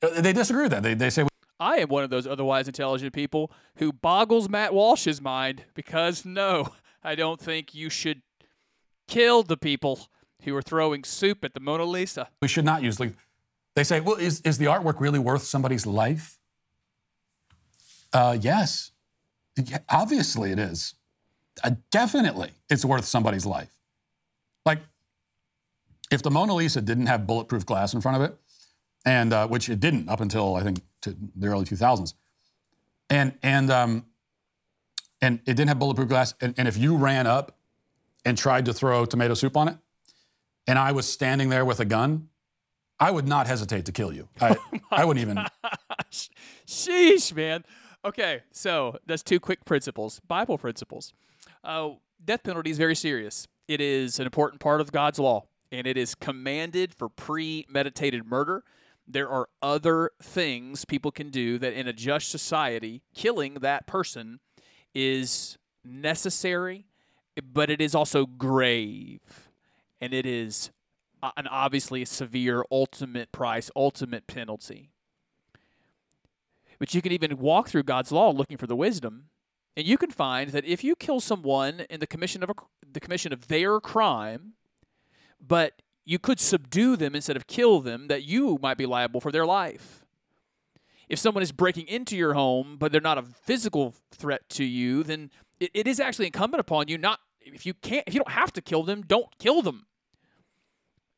Uh, 0.02 0.22
They 0.22 0.34
disagree 0.34 0.64
with 0.64 0.72
that. 0.72 0.84
They, 0.84 0.94
they 0.94 1.10
say 1.10 1.26
I 1.60 1.78
am 1.78 1.90
one 1.90 2.04
of 2.04 2.10
those 2.10 2.28
otherwise 2.28 2.68
intelligent 2.68 3.14
people 3.14 3.52
who 3.78 3.94
boggles 3.94 4.50
Matt 4.50 4.74
Walsh's 4.74 5.22
mind 5.22 5.66
because 5.74 6.26
no, 6.26 6.70
I 7.04 7.16
don't 7.16 7.40
think 7.40 7.74
you 7.74 7.90
should 7.90 8.22
kill 9.08 9.44
the 9.44 9.58
people 9.58 10.08
who 10.44 10.56
are 10.56 10.62
throwing 10.62 11.04
soup 11.06 11.44
at 11.46 11.54
the 11.54 11.60
Mona 11.60 11.86
Lisa. 11.86 12.28
we 12.42 12.48
should 12.50 12.66
not 12.66 12.84
use 12.84 13.00
lethal. 13.00 13.16
They 13.76 13.84
say, 13.84 14.02
well, 14.02 14.16
is, 14.16 14.42
is 14.42 14.58
the 14.58 14.66
artwork 14.66 15.00
really 15.00 15.20
worth 15.20 15.44
somebody's 15.44 15.86
life? 15.88 16.38
Uh, 18.12 18.38
yes. 18.40 18.92
Yeah, 19.56 19.80
obviously 19.90 20.52
it 20.52 20.60
is. 20.60 20.96
Uh, 21.64 21.72
definitely 21.92 22.52
it's 22.70 22.84
worth 22.86 23.06
somebody's 23.06 23.46
life. 23.46 23.72
Like, 24.66 24.80
if 26.14 26.22
the 26.22 26.30
Mona 26.30 26.54
Lisa 26.54 26.80
didn't 26.80 27.08
have 27.08 27.26
bulletproof 27.26 27.66
glass 27.66 27.94
in 27.94 28.00
front 28.00 28.18
of 28.18 28.22
it, 28.24 28.38
and 29.04 29.34
uh, 29.34 29.48
which 29.48 29.68
it 29.68 29.80
didn't 29.80 30.08
up 30.10 30.22
until 30.22 30.56
I 30.56 30.62
think 30.62 30.82
to 31.02 31.16
the 31.36 31.48
early 31.48 31.66
2000s, 31.66 32.14
and 33.10 33.34
and 33.42 33.72
um, 33.72 34.06
and 35.22 35.40
it 35.40 35.56
didn't 35.56 35.70
have 35.70 35.80
bulletproof 35.80 36.10
glass, 36.10 36.36
and, 36.40 36.54
and 36.58 36.68
if 36.68 36.78
you 36.78 36.96
ran 36.96 37.26
up 37.26 37.58
and 38.24 38.38
tried 38.38 38.66
to 38.66 38.74
throw 38.74 39.06
tomato 39.06 39.34
soup 39.34 39.58
on 39.58 39.68
it, 39.68 39.78
and 40.68 40.78
I 40.78 40.92
was 40.92 41.08
standing 41.08 41.50
there 41.50 41.66
with 41.66 41.80
a 41.80 41.86
gun, 41.86 42.30
I 43.00 43.10
would 43.10 43.28
not 43.28 43.48
hesitate 43.48 43.86
to 43.86 43.92
kill 43.92 44.14
you. 44.14 44.30
I, 44.40 44.56
I 44.92 45.06
wouldn't 45.06 45.22
even. 45.26 45.44
Sheesh, 46.68 47.36
man. 47.36 47.66
Okay, 48.06 48.44
so 48.52 48.98
that's 49.08 49.24
two 49.24 49.40
quick 49.40 49.66
principles, 49.66 50.22
Bible 50.28 50.60
principles. 50.60 51.14
Uh, 51.64 51.92
death 52.24 52.44
penalty 52.44 52.70
is 52.70 52.78
very 52.78 52.96
serious. 52.96 53.48
It 53.68 53.82
is 53.82 54.20
an 54.20 54.26
important 54.26 54.62
part 54.62 54.80
of 54.80 54.92
God's 54.92 55.20
law, 55.20 55.46
and 55.74 55.88
it 55.88 55.98
is 55.98 56.14
commanded 56.14 56.94
for 56.94 57.10
premeditated 57.10 58.26
murder. 58.28 58.64
There 59.08 59.28
are 59.28 59.50
other 59.62 60.12
things 60.22 60.86
people 60.86 61.12
can 61.12 61.30
do 61.30 61.58
that, 61.58 61.74
in 61.74 61.88
a 61.88 61.94
just 61.94 62.30
society, 62.30 63.02
killing 63.16 63.56
that 63.56 63.88
person 63.88 64.40
is 64.94 65.58
necessary, 65.84 66.86
but 67.42 67.72
it 67.72 67.82
is 67.82 67.96
also 67.96 68.28
grave, 68.28 69.50
and 70.00 70.14
it 70.14 70.28
is 70.28 70.70
uh, 71.24 71.32
an 71.36 71.48
obviously 71.48 72.06
severe 72.06 72.64
ultimate 72.72 73.32
price, 73.32 73.72
ultimate 73.76 74.28
penalty. 74.28 74.92
But 76.78 76.94
you 76.94 77.02
can 77.02 77.12
even 77.12 77.40
walk 77.40 77.70
through 77.70 77.84
God's 77.84 78.12
law 78.12 78.30
looking 78.30 78.58
for 78.58 78.68
the 78.68 78.76
wisdom, 78.76 79.26
and 79.76 79.88
you 79.88 79.98
can 79.98 80.12
find 80.12 80.52
that 80.52 80.66
if 80.66 80.84
you 80.84 80.96
kill 80.96 81.20
someone 81.20 81.86
in 81.90 82.00
the 82.00 82.08
commission 82.08 82.44
of 82.44 82.52
a, 82.52 82.54
the 82.90 83.00
commission 83.00 83.34
of 83.34 83.48
their 83.48 83.80
crime, 83.80 84.54
but 85.46 85.82
you 86.06 86.20
could 86.20 86.40
subdue 86.40 86.96
them 86.96 87.16
instead 87.16 87.36
of 87.36 87.48
kill 87.48 87.80
them, 87.80 88.08
that 88.08 88.24
you 88.24 88.58
might 88.62 88.78
be 88.78 88.86
liable 88.86 89.22
for 89.22 89.32
their 89.32 89.46
life. 89.46 90.06
If 91.10 91.20
someone 91.20 91.44
is 91.44 91.52
breaking 91.52 91.88
into 91.88 92.18
your 92.18 92.34
home, 92.34 92.78
but 92.80 92.92
they're 92.92 93.02
not 93.02 93.18
a 93.18 93.24
physical 93.24 93.94
threat 94.12 94.48
to 94.50 94.64
you, 94.64 95.04
then 95.04 95.32
it, 95.60 95.72
it 95.74 95.88
is 95.88 96.00
actually 96.00 96.26
incumbent 96.28 96.62
upon 96.62 96.88
you 96.88 96.98
not 96.98 97.20
if 97.42 97.66
you 97.66 97.74
can't 97.74 98.06
if 98.08 98.14
you 98.14 98.20
don't 98.20 98.32
have 98.32 98.54
to 98.54 98.62
kill 98.62 98.84
them, 98.84 99.02
don't 99.02 99.28
kill 99.38 99.62
them 99.62 99.86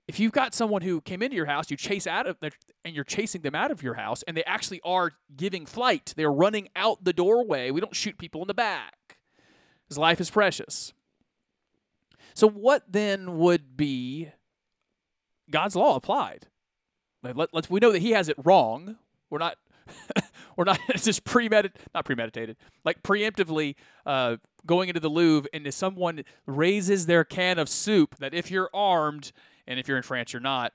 if 0.07 0.19
you've 0.19 0.31
got 0.31 0.53
someone 0.53 0.81
who 0.81 1.01
came 1.01 1.21
into 1.21 1.35
your 1.35 1.47
house, 1.47 1.71
you 1.71 1.77
chase 1.77 2.05
out 2.05 2.27
of 2.27 2.37
and 2.41 2.95
you're 2.95 3.03
chasing 3.03 3.41
them 3.41 3.55
out 3.55 3.71
of 3.71 3.81
your 3.81 3.95
house, 3.95 4.23
and 4.23 4.37
they 4.37 4.43
actually 4.43 4.81
are 4.83 5.11
giving 5.35 5.65
flight, 5.65 6.13
they're 6.15 6.31
running 6.31 6.69
out 6.75 7.03
the 7.03 7.13
doorway. 7.13 7.71
We 7.71 7.81
don't 7.81 7.95
shoot 7.95 8.17
people 8.17 8.41
in 8.41 8.47
the 8.47 8.53
back, 8.53 9.17
because 9.83 9.97
life 9.97 10.21
is 10.21 10.29
precious. 10.29 10.93
So, 12.35 12.49
what 12.49 12.83
then 12.87 13.37
would 13.37 13.77
be 13.77 14.29
God's 15.49 15.75
law 15.75 15.95
applied? 15.95 16.47
Let, 17.23 17.49
us 17.55 17.69
we 17.69 17.79
know 17.79 17.91
that 17.91 18.01
He 18.01 18.11
has 18.11 18.29
it 18.29 18.35
wrong. 18.43 18.97
We're 19.29 19.39
not. 19.39 19.57
we're 20.57 20.65
not 20.65 20.79
just 20.95 21.23
premeditated, 21.23 21.79
not 21.93 22.05
premeditated, 22.05 22.57
like 22.83 23.03
preemptively 23.03 23.75
uh, 24.05 24.37
going 24.65 24.89
into 24.89 24.99
the 24.99 25.09
Louvre, 25.09 25.47
and 25.53 25.65
if 25.67 25.73
someone 25.73 26.23
raises 26.45 27.05
their 27.05 27.23
can 27.23 27.59
of 27.59 27.69
soup, 27.69 28.15
that 28.17 28.33
if 28.33 28.49
you're 28.49 28.69
armed 28.73 29.31
and 29.67 29.79
if 29.79 29.87
you're 29.87 29.97
in 29.97 30.03
France, 30.03 30.33
you're 30.33 30.41
not. 30.41 30.73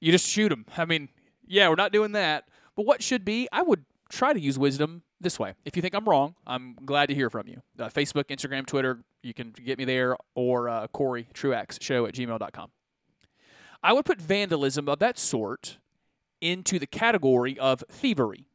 You 0.00 0.12
just 0.12 0.26
shoot 0.26 0.48
them. 0.48 0.64
I 0.76 0.84
mean, 0.84 1.08
yeah, 1.46 1.68
we're 1.68 1.74
not 1.74 1.92
doing 1.92 2.12
that. 2.12 2.44
But 2.74 2.86
what 2.86 3.02
should 3.02 3.24
be? 3.24 3.48
I 3.52 3.62
would 3.62 3.84
try 4.08 4.32
to 4.32 4.40
use 4.40 4.58
wisdom 4.58 5.02
this 5.20 5.38
way. 5.38 5.54
If 5.64 5.76
you 5.76 5.82
think 5.82 5.94
I'm 5.94 6.04
wrong, 6.04 6.34
I'm 6.46 6.76
glad 6.84 7.06
to 7.06 7.14
hear 7.14 7.30
from 7.30 7.48
you. 7.48 7.62
Uh, 7.78 7.88
Facebook, 7.88 8.24
Instagram, 8.24 8.66
Twitter, 8.66 9.02
you 9.22 9.34
can 9.34 9.52
get 9.52 9.78
me 9.78 9.84
there, 9.84 10.16
or 10.34 10.68
uh, 10.68 10.86
Corey 10.88 11.28
Truax 11.34 11.78
Show 11.80 12.06
at 12.06 12.14
gmail.com. 12.14 12.70
I 13.82 13.92
would 13.92 14.04
put 14.04 14.20
vandalism 14.20 14.88
of 14.88 14.98
that 14.98 15.18
sort 15.18 15.78
into 16.40 16.78
the 16.78 16.86
category 16.86 17.58
of 17.58 17.82
thievery. 17.90 18.46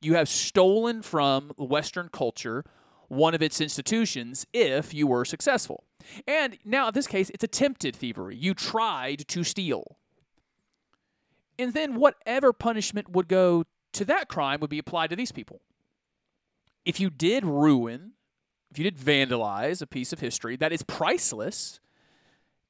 You 0.00 0.14
have 0.14 0.28
stolen 0.28 1.02
from 1.02 1.52
Western 1.56 2.08
culture 2.08 2.64
one 3.08 3.34
of 3.34 3.42
its 3.42 3.60
institutions 3.60 4.46
if 4.52 4.92
you 4.92 5.06
were 5.06 5.24
successful. 5.24 5.84
And 6.26 6.58
now, 6.64 6.88
in 6.88 6.94
this 6.94 7.06
case, 7.06 7.30
it's 7.30 7.44
attempted 7.44 7.96
thievery. 7.96 8.36
You 8.36 8.54
tried 8.54 9.26
to 9.28 9.44
steal. 9.44 9.98
And 11.58 11.72
then 11.72 11.94
whatever 11.94 12.52
punishment 12.52 13.10
would 13.10 13.28
go 13.28 13.64
to 13.92 14.04
that 14.06 14.28
crime 14.28 14.60
would 14.60 14.70
be 14.70 14.78
applied 14.78 15.10
to 15.10 15.16
these 15.16 15.32
people. 15.32 15.60
If 16.84 17.00
you 17.00 17.10
did 17.10 17.44
ruin, 17.44 18.12
if 18.70 18.78
you 18.78 18.84
did 18.84 18.98
vandalize 18.98 19.80
a 19.80 19.86
piece 19.86 20.12
of 20.12 20.20
history 20.20 20.56
that 20.56 20.72
is 20.72 20.82
priceless, 20.82 21.80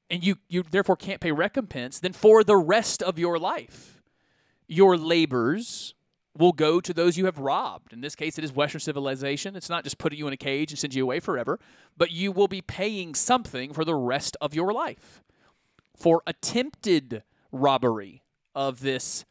and 0.09 0.23
you, 0.23 0.37
you 0.47 0.63
therefore 0.63 0.95
can't 0.95 1.19
pay 1.19 1.31
recompense, 1.31 1.99
then 1.99 2.13
for 2.13 2.43
the 2.43 2.57
rest 2.57 3.01
of 3.01 3.17
your 3.17 3.39
life, 3.39 4.01
your 4.67 4.97
labors 4.97 5.95
will 6.37 6.51
go 6.51 6.81
to 6.81 6.93
those 6.93 7.17
you 7.17 7.25
have 7.25 7.39
robbed. 7.39 7.93
In 7.93 8.01
this 8.01 8.15
case, 8.15 8.37
it 8.37 8.43
is 8.43 8.53
Western 8.53 8.81
civilization. 8.81 9.55
It's 9.55 9.69
not 9.69 9.83
just 9.83 9.97
putting 9.97 10.19
you 10.19 10.27
in 10.27 10.33
a 10.33 10.37
cage 10.37 10.71
and 10.71 10.77
send 10.77 10.93
you 10.93 11.03
away 11.03 11.19
forever, 11.19 11.59
but 11.97 12.11
you 12.11 12.31
will 12.31 12.47
be 12.47 12.61
paying 12.61 13.15
something 13.15 13.73
for 13.73 13.85
the 13.85 13.95
rest 13.95 14.35
of 14.41 14.53
your 14.53 14.73
life. 14.73 15.23
For 15.95 16.21
attempted 16.27 17.23
robbery 17.51 18.21
of 18.53 18.81
this, 18.81 19.23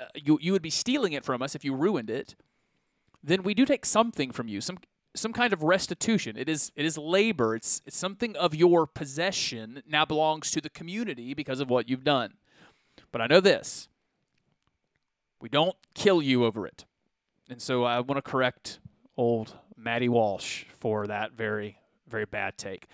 uh, 0.00 0.04
you, 0.14 0.38
you 0.40 0.52
would 0.52 0.62
be 0.62 0.70
stealing 0.70 1.14
it 1.14 1.24
from 1.24 1.42
us 1.42 1.54
if 1.54 1.64
you 1.64 1.74
ruined 1.74 2.10
it. 2.10 2.36
Then 3.26 3.42
we 3.42 3.54
do 3.54 3.64
take 3.64 3.84
something 3.84 4.30
from 4.30 4.46
you, 4.46 4.60
some 4.60 4.78
some 5.14 5.32
kind 5.32 5.52
of 5.52 5.62
restitution. 5.62 6.36
It 6.36 6.48
is 6.48 6.70
it 6.76 6.84
is 6.84 6.96
labor. 6.96 7.56
It's 7.56 7.82
it's 7.84 7.96
something 7.96 8.36
of 8.36 8.54
your 8.54 8.86
possession 8.86 9.82
now 9.88 10.04
belongs 10.04 10.52
to 10.52 10.60
the 10.60 10.70
community 10.70 11.34
because 11.34 11.58
of 11.58 11.68
what 11.68 11.88
you've 11.88 12.04
done. 12.04 12.34
But 13.10 13.20
I 13.20 13.26
know 13.26 13.40
this 13.40 13.88
we 15.40 15.48
don't 15.48 15.76
kill 15.94 16.22
you 16.22 16.44
over 16.44 16.66
it. 16.66 16.84
And 17.50 17.60
so 17.60 17.84
I 17.84 18.00
want 18.00 18.16
to 18.16 18.22
correct 18.22 18.78
old 19.16 19.54
Maddie 19.76 20.08
Walsh 20.08 20.64
for 20.78 21.06
that 21.08 21.32
very, 21.32 21.78
very 22.08 22.24
bad 22.24 22.56
take. 22.56 22.86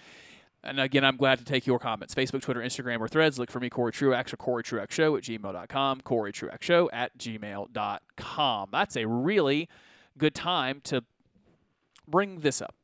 And 0.65 0.81
again, 0.81 1.05
I'm 1.05 1.17
glad 1.17 1.39
to 1.41 1.45
take 1.45 1.67
your 1.67 1.79
comments. 1.79 2.15
Facebook, 2.15 2.43
Twitter, 2.43 2.61
Instagram, 2.61 3.01
or 3.01 3.09
threads. 3.09 3.39
Look 3.39 3.51
for 3.51 3.59
me, 3.59 3.69
Corey 3.69 3.93
Truax, 3.93 4.33
or 4.33 4.37
Corey 4.37 4.63
Truax 4.63 4.95
Show 4.95 5.17
at 5.17 5.25
gmail.com. 5.25 6.01
Corey 6.03 6.33
Truax 6.33 6.65
Show 6.65 6.89
at 6.93 7.19
gmail.com. 7.19 8.69
That's 8.71 8.97
a 8.97 9.07
really 9.07 9.69
good 10.19 10.35
time 10.35 10.81
to 10.85 11.05
bring 12.07 12.41
this 12.41 12.61
up. 12.63 12.75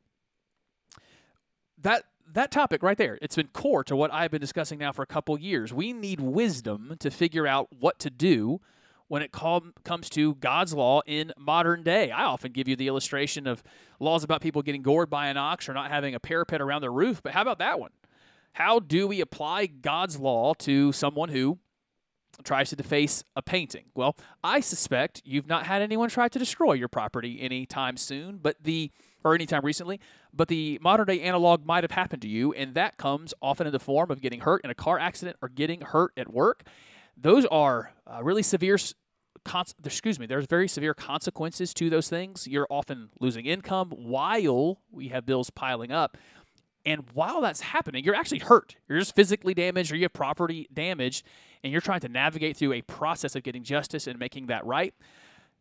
That 1.77 2.03
that 2.31 2.51
topic 2.51 2.83
right 2.83 2.97
there, 2.97 3.17
it's 3.21 3.35
been 3.35 3.47
core 3.47 3.83
to 3.85 3.95
what 3.95 4.13
I've 4.13 4.29
been 4.29 4.41
discussing 4.41 4.77
now 4.77 4.91
for 4.91 5.01
a 5.01 5.07
couple 5.07 5.39
years. 5.39 5.73
We 5.73 5.93
need 5.93 6.19
wisdom 6.19 6.95
to 6.99 7.09
figure 7.09 7.47
out 7.47 7.69
what 7.79 7.97
to 7.99 8.09
do 8.09 8.61
when 9.07 9.23
it 9.23 9.31
com- 9.31 9.73
comes 9.83 10.09
to 10.11 10.35
God's 10.35 10.73
law 10.73 11.01
in 11.07 11.33
modern 11.37 11.81
day. 11.81 12.11
I 12.11 12.25
often 12.25 12.51
give 12.51 12.67
you 12.67 12.75
the 12.75 12.87
illustration 12.87 13.47
of 13.47 13.63
laws 13.99 14.23
about 14.23 14.41
people 14.41 14.61
getting 14.61 14.83
gored 14.83 15.09
by 15.09 15.27
an 15.27 15.37
ox 15.37 15.67
or 15.67 15.73
not 15.73 15.89
having 15.89 16.13
a 16.13 16.19
parapet 16.19 16.61
around 16.61 16.81
their 16.81 16.91
roof, 16.91 17.21
but 17.23 17.33
how 17.33 17.41
about 17.41 17.57
that 17.59 17.79
one? 17.79 17.91
How 18.53 18.79
do 18.79 19.07
we 19.07 19.21
apply 19.21 19.65
God's 19.65 20.19
law 20.19 20.53
to 20.59 20.91
someone 20.91 21.29
who 21.29 21.57
tries 22.43 22.69
to 22.69 22.75
deface 22.75 23.23
a 23.35 23.41
painting? 23.41 23.85
Well, 23.95 24.15
I 24.43 24.59
suspect 24.59 25.21
you've 25.25 25.47
not 25.47 25.65
had 25.65 25.81
anyone 25.81 26.09
try 26.09 26.27
to 26.27 26.39
destroy 26.39 26.73
your 26.73 26.87
property 26.87 27.41
anytime 27.41 27.97
soon, 27.97 28.37
but 28.37 28.57
the 28.63 28.91
or 29.23 29.35
anytime 29.35 29.65
recently, 29.65 29.99
but 30.33 30.47
the 30.47 30.79
modern 30.81 31.05
day 31.05 31.19
analog 31.21 31.65
might 31.65 31.83
have 31.83 31.91
happened 31.91 32.21
to 32.21 32.27
you, 32.29 32.53
and 32.53 32.73
that 32.75 32.97
comes 32.97 33.33
often 33.41 33.67
in 33.67 33.73
the 33.73 33.79
form 33.79 34.11
of 34.11 34.21
getting 34.21 34.39
hurt 34.39 34.61
in 34.63 34.69
a 34.69 34.75
car 34.75 34.97
accident 34.97 35.35
or 35.41 35.49
getting 35.49 35.81
hurt 35.81 36.13
at 36.15 36.31
work. 36.31 36.63
Those 37.17 37.45
are 37.47 37.91
uh, 38.07 38.23
really 38.23 38.43
severe 38.43 38.77
excuse 39.83 40.19
me, 40.19 40.25
there's 40.25 40.45
very 40.45 40.67
severe 40.67 40.93
consequences 40.93 41.73
to 41.73 41.89
those 41.89 42.09
things. 42.09 42.47
You're 42.47 42.67
often 42.69 43.09
losing 43.19 43.45
income 43.45 43.89
while 43.91 44.79
we 44.91 45.07
have 45.09 45.25
bills 45.25 45.49
piling 45.49 45.91
up. 45.91 46.17
And 46.85 47.05
while 47.13 47.41
that's 47.41 47.61
happening, 47.61 48.03
you're 48.03 48.15
actually 48.15 48.39
hurt. 48.39 48.75
You're 48.87 48.99
just 48.99 49.15
physically 49.15 49.53
damaged 49.53 49.91
or 49.91 49.95
you 49.95 50.03
have 50.03 50.13
property 50.13 50.67
damage, 50.73 51.23
and 51.63 51.71
you're 51.71 51.81
trying 51.81 51.99
to 52.01 52.09
navigate 52.09 52.57
through 52.57 52.73
a 52.73 52.81
process 52.81 53.35
of 53.35 53.43
getting 53.43 53.63
justice 53.63 54.07
and 54.07 54.17
making 54.19 54.47
that 54.47 54.65
right. 54.65 54.93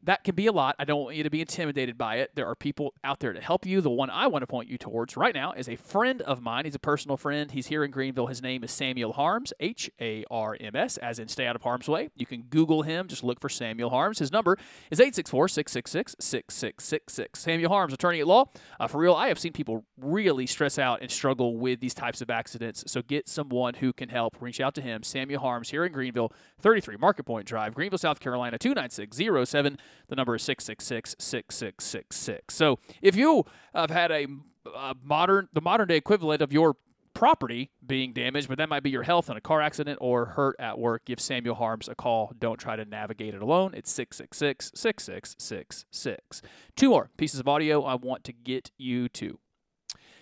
That 0.05 0.23
can 0.23 0.35
be 0.35 0.47
a 0.47 0.53
lot. 0.53 0.77
I 0.79 0.85
don't 0.85 1.03
want 1.03 1.17
you 1.17 1.25
to 1.25 1.31
be 1.31 1.41
intimidated 1.41 1.99
by 1.99 2.17
it. 2.17 2.31
There 2.35 2.47
are 2.47 2.55
people 2.55 2.95
out 3.03 3.19
there 3.21 3.33
to 3.33 3.41
help 3.41 3.67
you. 3.67 3.81
The 3.81 3.91
one 3.91 4.11
I 4.11 4.29
want 4.29 4.43
to 4.43 4.47
point 4.47 4.69
you 4.69 4.79
towards 4.79 5.17
right 5.17 5.35
now 5.35 5.53
is 5.53 5.69
a 5.69 5.77
friend 5.77 6.23
of 6.23 6.41
mine. 6.41 6.65
He's 6.67 6.77
a 6.77 6.81
personal 6.81 7.17
friend. 7.17 7.51
He's 7.51 7.67
here 7.67 7.83
in 7.83 7.91
Greenville. 7.91 8.29
His 8.29 8.41
name 8.41 8.63
is 8.63 8.71
Samuel 8.71 9.13
Harms, 9.13 9.53
H 9.59 9.91
A 10.01 10.25
R 10.31 10.57
M 10.61 10.77
S, 10.77 10.99
as 10.99 11.19
in 11.19 11.27
stay 11.29 11.47
out 11.47 11.57
of 11.57 11.63
harm's 11.63 11.89
way. 11.89 12.11
You 12.15 12.27
can 12.27 12.43
Google 12.43 12.83
him. 12.83 13.09
Just 13.09 13.25
look 13.25 13.41
for 13.41 13.49
Samuel 13.49 13.91
Harms. 13.91 14.21
His 14.21 14.31
number 14.31 14.57
is 14.91 15.01
864 15.01 15.49
666 15.49 16.17
6666. 16.25 17.41
Samuel 17.41 17.71
Harms, 17.71 17.93
attorney 17.93 18.21
at 18.21 18.27
law. 18.27 18.47
Uh, 18.79 18.87
for 18.87 18.99
real, 18.99 19.15
I 19.15 19.29
have 19.29 19.39
seen 19.39 19.53
people 19.53 19.85
really 20.01 20.47
stress 20.47 20.79
out 20.79 21.03
and 21.03 21.11
struggle 21.11 21.57
with 21.57 21.81
these 21.81 21.95
types 21.95 22.21
of 22.21 22.31
accidents. 22.31 22.85
So 22.87 23.03
get 23.03 23.29
someone 23.29 23.75
who 23.75 23.93
can 23.93 24.09
help. 24.09 24.41
Reach 24.41 24.61
out 24.61 24.75
to 24.77 24.81
him. 24.81 25.03
Samuel 25.03 25.41
Harms 25.41 25.71
here 25.71 25.85
in 25.85 25.93
Greenville, 25.93 26.33
33 26.61 26.97
Market 26.97 27.25
Point 27.25 27.47
Drive, 27.47 27.75
Greenville, 27.75 27.99
South 27.99 28.21
Carolina, 28.21 28.59
29607. 28.59 29.79
The 30.09 30.17
number 30.17 30.35
is 30.35 30.43
666 30.43 31.17
6666. 31.19 32.55
So 32.55 32.79
if 33.03 33.17
you 33.17 33.45
have 33.75 33.91
had 33.91 34.11
a, 34.11 34.27
a 34.75 34.95
modern, 35.03 35.49
the 35.53 35.61
modern 35.61 35.89
day 35.89 35.97
equivalent 35.97 36.43
of 36.43 36.53
your 36.53 36.77
property 37.19 37.71
being 37.85 38.13
damaged, 38.13 38.49
but 38.49 38.59
that 38.59 38.69
might 38.69 38.85
be 38.85 38.91
your 38.91 39.03
health 39.03 39.29
in 39.29 39.37
a 39.37 39.41
car 39.41 39.61
accident 39.61 39.99
or 40.01 40.25
hurt 40.25 40.55
at 40.61 40.79
work, 40.79 41.05
give 41.05 41.19
Samuel 41.19 41.57
Harms 41.57 41.89
a 41.89 41.95
call. 41.97 42.33
Don't 42.39 42.59
try 42.59 42.77
to 42.77 42.85
navigate 42.85 43.35
it 43.35 43.43
alone. 43.43 43.75
It's 43.75 43.91
666 43.91 44.71
6666. 44.75 46.43
Two 46.77 46.91
more 46.91 47.11
pieces 47.17 47.41
of 47.41 47.49
audio 47.49 47.83
I 47.83 47.97
want 47.97 48.23
to 48.25 48.33
get 48.33 48.71
you 48.79 49.09
to. 49.11 49.39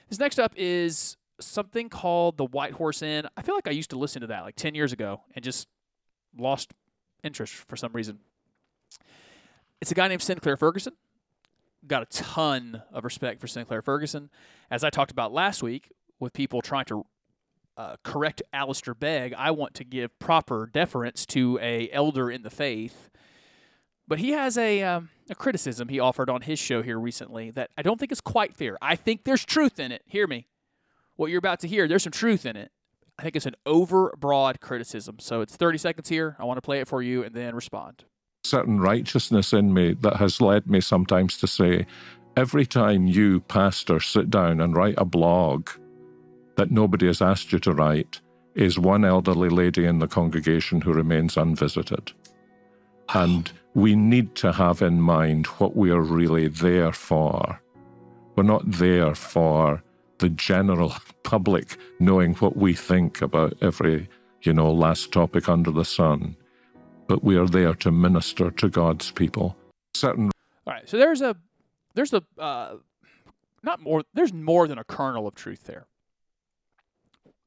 This 0.08 0.18
next 0.18 0.38
up 0.38 0.54
is 0.56 1.16
something 1.38 1.88
called 1.88 2.38
the 2.38 2.46
White 2.46 2.72
Horse 2.72 3.02
Inn. 3.02 3.26
I 3.36 3.42
feel 3.42 3.54
like 3.54 3.68
I 3.68 3.72
used 3.72 3.90
to 3.90 3.98
listen 3.98 4.22
to 4.22 4.28
that 4.28 4.44
like 4.44 4.56
10 4.56 4.74
years 4.74 4.92
ago 4.92 5.20
and 5.34 5.44
just 5.44 5.68
lost 6.36 6.72
interest 7.22 7.52
for 7.52 7.76
some 7.76 7.92
reason. 7.92 8.20
It's 9.80 9.90
a 9.90 9.94
guy 9.94 10.08
named 10.08 10.22
Sinclair 10.22 10.56
Ferguson. 10.56 10.94
Got 11.86 12.02
a 12.02 12.06
ton 12.06 12.82
of 12.92 13.04
respect 13.04 13.40
for 13.40 13.46
Sinclair 13.46 13.82
Ferguson. 13.82 14.30
As 14.70 14.82
I 14.82 14.90
talked 14.90 15.10
about 15.10 15.32
last 15.32 15.62
week, 15.62 15.92
with 16.18 16.32
people 16.32 16.62
trying 16.62 16.86
to 16.86 17.04
uh, 17.76 17.96
correct 18.02 18.42
Alistair 18.52 18.94
Begg, 18.94 19.34
I 19.34 19.50
want 19.50 19.74
to 19.74 19.84
give 19.84 20.18
proper 20.18 20.66
deference 20.66 21.26
to 21.26 21.58
a 21.60 21.90
elder 21.92 22.30
in 22.30 22.42
the 22.42 22.50
faith. 22.50 23.10
But 24.08 24.18
he 24.18 24.30
has 24.30 24.56
a 24.56 24.82
um, 24.82 25.10
a 25.28 25.34
criticism 25.34 25.88
he 25.88 26.00
offered 26.00 26.30
on 26.30 26.42
his 26.42 26.58
show 26.58 26.82
here 26.82 26.98
recently 26.98 27.50
that 27.50 27.70
I 27.76 27.82
don't 27.82 28.00
think 28.00 28.12
is 28.12 28.20
quite 28.20 28.56
fair. 28.56 28.78
I 28.80 28.96
think 28.96 29.24
there's 29.24 29.44
truth 29.44 29.78
in 29.78 29.92
it. 29.92 30.02
Hear 30.06 30.26
me. 30.26 30.46
What 31.16 31.30
you're 31.30 31.38
about 31.38 31.60
to 31.60 31.68
hear, 31.68 31.86
there's 31.88 32.04
some 32.04 32.12
truth 32.12 32.46
in 32.46 32.56
it. 32.56 32.70
I 33.18 33.22
think 33.22 33.36
it's 33.36 33.46
an 33.46 33.56
overbroad 33.66 34.60
criticism. 34.60 35.16
So 35.18 35.40
it's 35.40 35.56
30 35.56 35.78
seconds 35.78 36.08
here. 36.08 36.36
I 36.38 36.44
want 36.44 36.58
to 36.58 36.62
play 36.62 36.80
it 36.80 36.88
for 36.88 37.02
you 37.02 37.24
and 37.24 37.34
then 37.34 37.54
respond 37.54 38.04
certain 38.46 38.80
righteousness 38.80 39.52
in 39.52 39.72
me 39.74 39.94
that 40.00 40.16
has 40.16 40.40
led 40.40 40.68
me 40.68 40.80
sometimes 40.80 41.36
to 41.38 41.46
say, 41.46 41.86
every 42.36 42.66
time 42.66 43.06
you, 43.06 43.40
pastor, 43.40 44.00
sit 44.00 44.30
down 44.30 44.60
and 44.60 44.76
write 44.76 44.94
a 44.98 45.04
blog 45.04 45.70
that 46.56 46.70
nobody 46.70 47.06
has 47.06 47.20
asked 47.20 47.52
you 47.52 47.58
to 47.60 47.72
write, 47.72 48.20
is 48.54 48.78
one 48.78 49.04
elderly 49.04 49.48
lady 49.48 49.84
in 49.84 49.98
the 49.98 50.08
congregation 50.08 50.80
who 50.80 50.92
remains 50.92 51.36
unvisited. 51.36 52.12
And 53.14 53.50
we 53.74 53.94
need 53.94 54.34
to 54.36 54.52
have 54.52 54.80
in 54.82 55.00
mind 55.00 55.46
what 55.58 55.76
we 55.76 55.90
are 55.90 56.00
really 56.00 56.48
there 56.48 56.92
for. 56.92 57.60
We're 58.34 58.42
not 58.42 58.70
there 58.70 59.14
for 59.14 59.82
the 60.18 60.30
general 60.30 60.94
public 61.22 61.76
knowing 62.00 62.34
what 62.36 62.56
we 62.56 62.72
think 62.72 63.20
about 63.20 63.54
every, 63.60 64.08
you 64.42 64.54
know, 64.54 64.72
last 64.72 65.12
topic 65.12 65.48
under 65.48 65.70
the 65.70 65.84
sun 65.84 66.36
but 67.06 67.22
we 67.24 67.36
are 67.36 67.46
there 67.46 67.74
to 67.74 67.90
minister 67.90 68.50
to 68.50 68.68
God's 68.68 69.10
people. 69.10 69.56
Certain. 69.94 70.30
All 70.66 70.72
right. 70.72 70.88
So 70.88 70.98
there's 70.98 71.22
a 71.22 71.36
there's 71.94 72.12
a 72.12 72.22
uh, 72.38 72.76
not 73.62 73.80
more 73.80 74.02
there's 74.14 74.32
more 74.32 74.68
than 74.68 74.78
a 74.78 74.84
kernel 74.84 75.26
of 75.26 75.34
truth 75.34 75.64
there. 75.64 75.86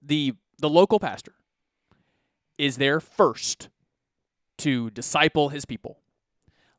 The 0.02 0.34
the 0.58 0.70
local 0.70 1.00
pastor 1.00 1.34
is 2.58 2.78
there 2.78 3.00
first 3.00 3.70
to 4.58 4.90
disciple 4.90 5.50
his 5.50 5.66
people. 5.66 6.00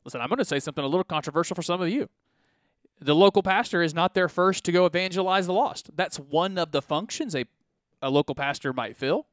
Listen, 0.05 0.21
I'm 0.21 0.29
going 0.29 0.37
to 0.37 0.45
say 0.45 0.59
something 0.59 0.83
a 0.83 0.87
little 0.87 1.03
controversial 1.03 1.55
for 1.55 1.61
some 1.61 1.81
of 1.81 1.89
you. 1.89 2.09
The 2.99 3.15
local 3.15 3.41
pastor 3.41 3.81
is 3.81 3.95
not 3.95 4.13
there 4.13 4.29
first 4.29 4.63
to 4.65 4.71
go 4.71 4.85
evangelize 4.85 5.47
the 5.47 5.53
lost. 5.53 5.89
That's 5.95 6.17
one 6.17 6.59
of 6.59 6.71
the 6.71 6.81
functions 6.81 7.35
a, 7.35 7.45
a 8.01 8.11
local 8.11 8.35
pastor 8.35 8.73
might 8.73 8.95
fill. 8.95 9.25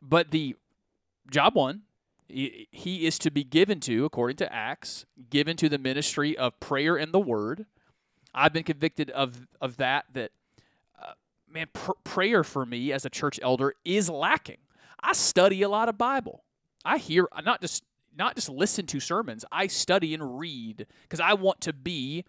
But 0.00 0.30
the 0.30 0.54
job 1.28 1.56
one 1.56 1.82
he 2.28 3.06
is 3.06 3.18
to 3.20 3.30
be 3.30 3.44
given 3.44 3.80
to, 3.80 4.04
according 4.04 4.36
to 4.38 4.52
Acts, 4.52 5.06
given 5.30 5.56
to 5.58 5.68
the 5.68 5.78
ministry 5.78 6.36
of 6.36 6.58
prayer 6.60 6.96
and 6.96 7.12
the 7.12 7.20
word. 7.20 7.66
I've 8.34 8.52
been 8.52 8.64
convicted 8.64 9.10
of 9.10 9.46
of 9.60 9.76
that. 9.76 10.06
That 10.12 10.32
uh, 11.00 11.12
man, 11.48 11.68
pr- 11.72 11.92
prayer 12.04 12.42
for 12.42 12.66
me 12.66 12.92
as 12.92 13.04
a 13.04 13.10
church 13.10 13.38
elder 13.42 13.74
is 13.84 14.10
lacking. 14.10 14.58
I 15.00 15.12
study 15.12 15.62
a 15.62 15.68
lot 15.68 15.88
of 15.88 15.96
Bible. 15.96 16.42
I 16.84 16.98
hear 16.98 17.28
not 17.44 17.60
just 17.60 17.84
not 18.16 18.34
just 18.34 18.48
listen 18.48 18.86
to 18.86 19.00
sermons. 19.00 19.44
I 19.52 19.68
study 19.68 20.12
and 20.12 20.38
read 20.38 20.86
because 21.02 21.20
I 21.20 21.34
want 21.34 21.60
to 21.62 21.72
be 21.72 22.24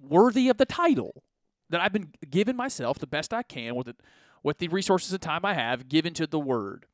worthy 0.00 0.48
of 0.48 0.58
the 0.58 0.66
title 0.66 1.22
that 1.68 1.80
I've 1.80 1.92
been 1.92 2.12
given 2.30 2.54
myself 2.54 2.98
the 2.98 3.06
best 3.06 3.34
I 3.34 3.42
can 3.42 3.74
with 3.74 3.88
it, 3.88 3.96
with 4.42 4.58
the 4.58 4.68
resources 4.68 5.12
and 5.12 5.20
time 5.20 5.44
I 5.44 5.54
have 5.54 5.88
given 5.88 6.14
to 6.14 6.26
the 6.28 6.38
Word 6.38 6.86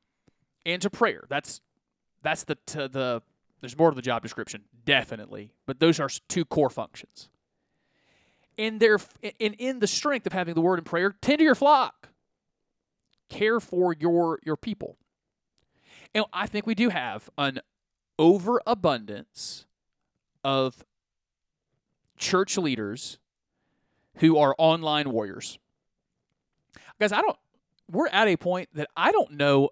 and 0.65 0.81
to 0.83 0.91
prayer. 0.91 1.25
That's 1.29 1.61
that's 2.23 2.45
the 2.45 2.57
the 2.67 3.23
there's 3.61 3.79
more 3.79 3.91
to 3.91 3.97
the 3.97 4.03
job 4.03 4.23
description, 4.23 4.63
definitely, 4.85 5.53
but 5.67 5.81
those 5.81 6.01
are 6.01 6.09
two 6.29 6.45
core 6.45 6.71
functions. 6.71 7.29
And 8.59 8.81
there, 8.81 8.99
in 9.39 9.55
in 9.55 9.79
the 9.79 9.87
strength 9.87 10.27
of 10.27 10.33
having 10.33 10.55
the 10.55 10.61
word 10.61 10.79
and 10.79 10.87
prayer, 10.87 11.15
tend 11.21 11.39
to 11.39 11.45
your 11.45 11.55
flock, 11.55 12.09
care 13.29 13.61
for 13.61 13.95
your 13.95 14.41
your 14.45 14.57
people. 14.57 14.97
And 16.15 16.25
I 16.33 16.47
think 16.47 16.67
we 16.67 16.75
do 16.75 16.91
have 16.91 17.31
an 17.39 17.61
overabundance 18.19 19.67
of 20.45 20.85
church 22.19 22.59
leaders 22.59 23.19
who 24.17 24.37
are 24.37 24.55
online 24.59 25.11
warriors. 25.11 25.59
Guys, 27.01 27.13
I 27.13 27.21
don't. 27.23 27.37
We're 27.91 28.09
at 28.09 28.29
a 28.29 28.37
point 28.37 28.69
that 28.75 28.89
I 28.97 29.13
don't 29.13 29.33
know 29.33 29.71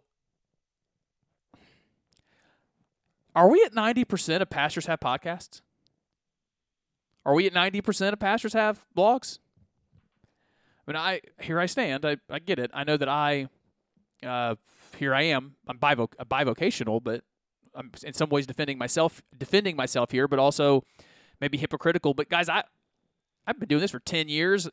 Are 3.34 3.48
we 3.48 3.62
at 3.64 3.72
90% 3.72 4.40
of 4.40 4.50
pastors 4.50 4.86
have 4.86 5.00
podcasts? 5.00 5.60
Are 7.24 7.34
we 7.34 7.46
at 7.46 7.52
90% 7.52 8.12
of 8.12 8.18
pastors 8.18 8.54
have 8.54 8.84
blogs? 8.96 9.38
I 10.86 10.90
mean, 10.90 10.96
I 10.96 11.20
here 11.40 11.60
I 11.60 11.66
stand. 11.66 12.04
I, 12.04 12.16
I 12.28 12.38
get 12.38 12.58
it. 12.58 12.70
I 12.74 12.84
know 12.84 12.96
that 12.96 13.08
I, 13.08 13.48
uh, 14.24 14.56
here 14.96 15.14
I 15.14 15.22
am. 15.22 15.54
I'm 15.68 15.78
bivoc- 15.78 16.16
bivocational, 16.28 17.02
but 17.02 17.22
I'm 17.74 17.92
in 18.02 18.14
some 18.14 18.30
ways 18.30 18.46
defending 18.46 18.78
myself, 18.78 19.22
defending 19.36 19.76
myself 19.76 20.10
here, 20.10 20.26
but 20.26 20.38
also 20.38 20.84
maybe 21.40 21.58
hypocritical. 21.58 22.14
But 22.14 22.28
guys, 22.28 22.48
I, 22.48 22.64
I've 23.46 23.60
been 23.60 23.68
doing 23.68 23.80
this 23.80 23.92
for 23.92 24.00
10 24.00 24.28
years. 24.28 24.68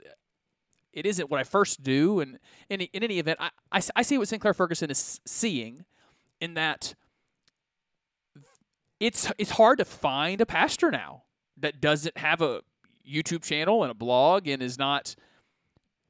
It 0.94 1.06
isn't 1.06 1.30
what 1.30 1.40
I 1.40 1.44
first 1.44 1.84
do. 1.84 2.22
And 2.22 2.40
in, 2.70 2.82
in 2.82 3.04
any 3.04 3.20
event, 3.20 3.38
I, 3.40 3.52
I, 3.72 3.82
I 3.98 4.02
see 4.02 4.18
what 4.18 4.28
Sinclair 4.28 4.56
Ferguson 4.56 4.90
is 4.90 5.20
seeing 5.26 5.86
in 6.40 6.56
that– 6.56 6.96
it's 9.00 9.32
it's 9.38 9.52
hard 9.52 9.78
to 9.80 9.86
find 9.86 10.42
a 10.42 10.46
pastor 10.46 10.92
now 10.92 11.24
that 11.58 11.82
doesn't 11.82 12.18
have 12.18 12.42
a 12.42 12.62
YouTube 13.08 13.44
channel 13.44 13.84
and 13.84 13.92
a 13.92 13.96
blog 13.96 14.48
and 14.48 14.62
is 14.62 14.78
not 14.78 15.16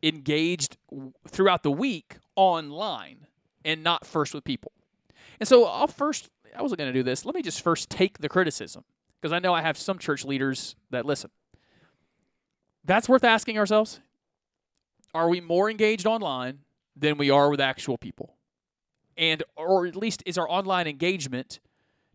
engaged 0.02 0.78
throughout 1.28 1.64
the 1.64 1.72
week 1.72 2.18
online 2.36 3.28
and 3.66 3.84
not 3.84 4.06
first 4.06 4.34
with 4.34 4.44
people. 4.44 4.72
And 5.40 5.48
so 5.48 5.66
I'll 5.66 5.88
first 5.88 6.30
I 6.56 6.62
wasn't 6.62 6.80
going 6.80 6.92
to 6.92 6.98
do 6.98 7.04
this. 7.04 7.26
Let 7.26 7.36
me 7.36 7.42
just 7.42 7.62
first 7.62 7.90
take 7.90 8.20
the 8.20 8.30
criticism 8.30 8.84
because 9.22 9.34
I 9.34 9.40
know 9.40 9.54
I 9.54 9.62
have 9.62 9.78
some 9.78 10.00
church 10.00 10.26
leaders 10.26 10.76
that 10.90 11.06
listen. 11.06 11.30
That's 12.84 13.10
worth 13.10 13.24
asking 13.24 13.58
ourselves. 13.58 14.00
Are 15.14 15.30
we 15.30 15.42
more 15.42 15.70
engaged 15.70 16.06
online 16.06 16.60
than 16.96 17.18
we 17.18 17.30
are 17.30 17.50
with 17.50 17.60
actual 17.60 17.98
people? 17.98 18.36
And 19.18 19.44
or 19.56 19.86
at 19.88 19.96
least 19.96 20.24
is 20.26 20.38
our 20.38 20.50
online 20.50 20.88
engagement 20.88 21.60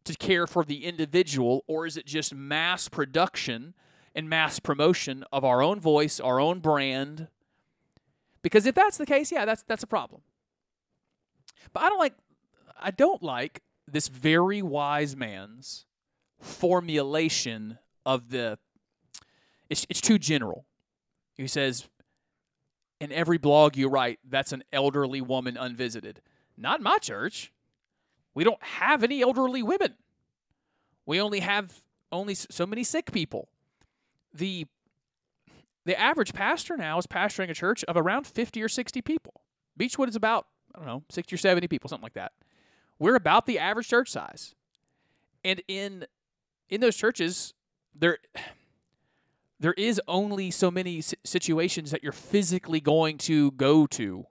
to 0.04 0.14
care 0.14 0.46
for 0.46 0.64
the 0.64 0.84
individual, 0.84 1.64
or 1.66 1.86
is 1.86 1.96
it 1.96 2.06
just 2.06 2.34
mass 2.34 2.88
production 2.88 3.74
and 4.14 4.28
mass 4.28 4.58
promotion 4.58 5.24
of 5.32 5.44
our 5.44 5.62
own 5.62 5.80
voice, 5.80 6.20
our 6.20 6.40
own 6.40 6.60
brand? 6.60 7.28
Because 8.42 8.66
if 8.66 8.74
that's 8.74 8.98
the 8.98 9.06
case, 9.06 9.30
yeah, 9.30 9.44
that's 9.44 9.62
that's 9.62 9.82
a 9.82 9.86
problem. 9.86 10.22
But 11.72 11.84
I 11.84 11.88
don't 11.88 11.98
like 11.98 12.14
I 12.80 12.90
don't 12.90 13.22
like 13.22 13.62
this 13.86 14.08
very 14.08 14.62
wise 14.62 15.16
man's 15.16 15.86
formulation 16.40 17.78
of 18.04 18.30
the 18.30 18.58
it's 19.70 19.86
it's 19.88 20.00
too 20.00 20.18
general. 20.18 20.66
He 21.36 21.46
says 21.46 21.88
in 23.00 23.10
every 23.10 23.38
blog 23.38 23.76
you 23.76 23.88
write, 23.88 24.20
that's 24.28 24.52
an 24.52 24.62
elderly 24.72 25.20
woman 25.20 25.56
unvisited. 25.56 26.20
Not 26.56 26.80
my 26.80 26.98
church. 26.98 27.52
We 28.34 28.44
don't 28.44 28.62
have 28.62 29.02
any 29.02 29.22
elderly 29.22 29.62
women. 29.62 29.94
We 31.06 31.20
only 31.20 31.40
have 31.40 31.82
only 32.10 32.34
so 32.34 32.66
many 32.66 32.84
sick 32.84 33.12
people. 33.12 33.48
The 34.32 34.66
the 35.84 35.98
average 35.98 36.32
pastor 36.32 36.76
now 36.76 36.98
is 36.98 37.06
pastoring 37.06 37.50
a 37.50 37.54
church 37.54 37.82
of 37.84 37.96
around 37.96 38.26
50 38.26 38.62
or 38.62 38.68
60 38.68 39.02
people. 39.02 39.40
Beechwood 39.76 40.08
is 40.08 40.14
about, 40.14 40.46
I 40.72 40.78
don't 40.78 40.86
know, 40.86 41.02
60 41.10 41.34
or 41.34 41.38
70 41.38 41.66
people, 41.66 41.88
something 41.88 42.04
like 42.04 42.12
that. 42.12 42.30
We're 43.00 43.16
about 43.16 43.46
the 43.46 43.58
average 43.58 43.88
church 43.88 44.08
size. 44.08 44.54
And 45.44 45.60
in 45.66 46.06
in 46.68 46.80
those 46.80 46.96
churches, 46.96 47.52
there 47.94 48.18
there 49.58 49.74
is 49.74 50.00
only 50.06 50.50
so 50.50 50.70
many 50.70 51.02
situations 51.24 51.90
that 51.90 52.02
you're 52.02 52.12
physically 52.12 52.80
going 52.80 53.18
to 53.18 53.50
go 53.52 53.86
to 53.88 54.26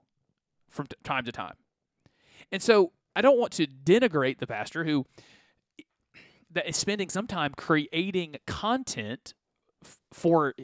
from 0.68 0.86
t- 0.86 0.96
time 1.04 1.24
to 1.24 1.32
time. 1.32 1.54
And 2.50 2.62
so 2.62 2.92
I 3.14 3.20
don't 3.20 3.38
want 3.38 3.52
to 3.54 3.66
denigrate 3.66 4.38
the 4.38 4.46
pastor 4.46 4.84
who 4.84 5.06
that 6.50 6.68
is 6.68 6.76
spending 6.76 7.08
some 7.08 7.26
time 7.26 7.52
creating 7.56 8.36
content 8.46 9.34
for 10.12 10.54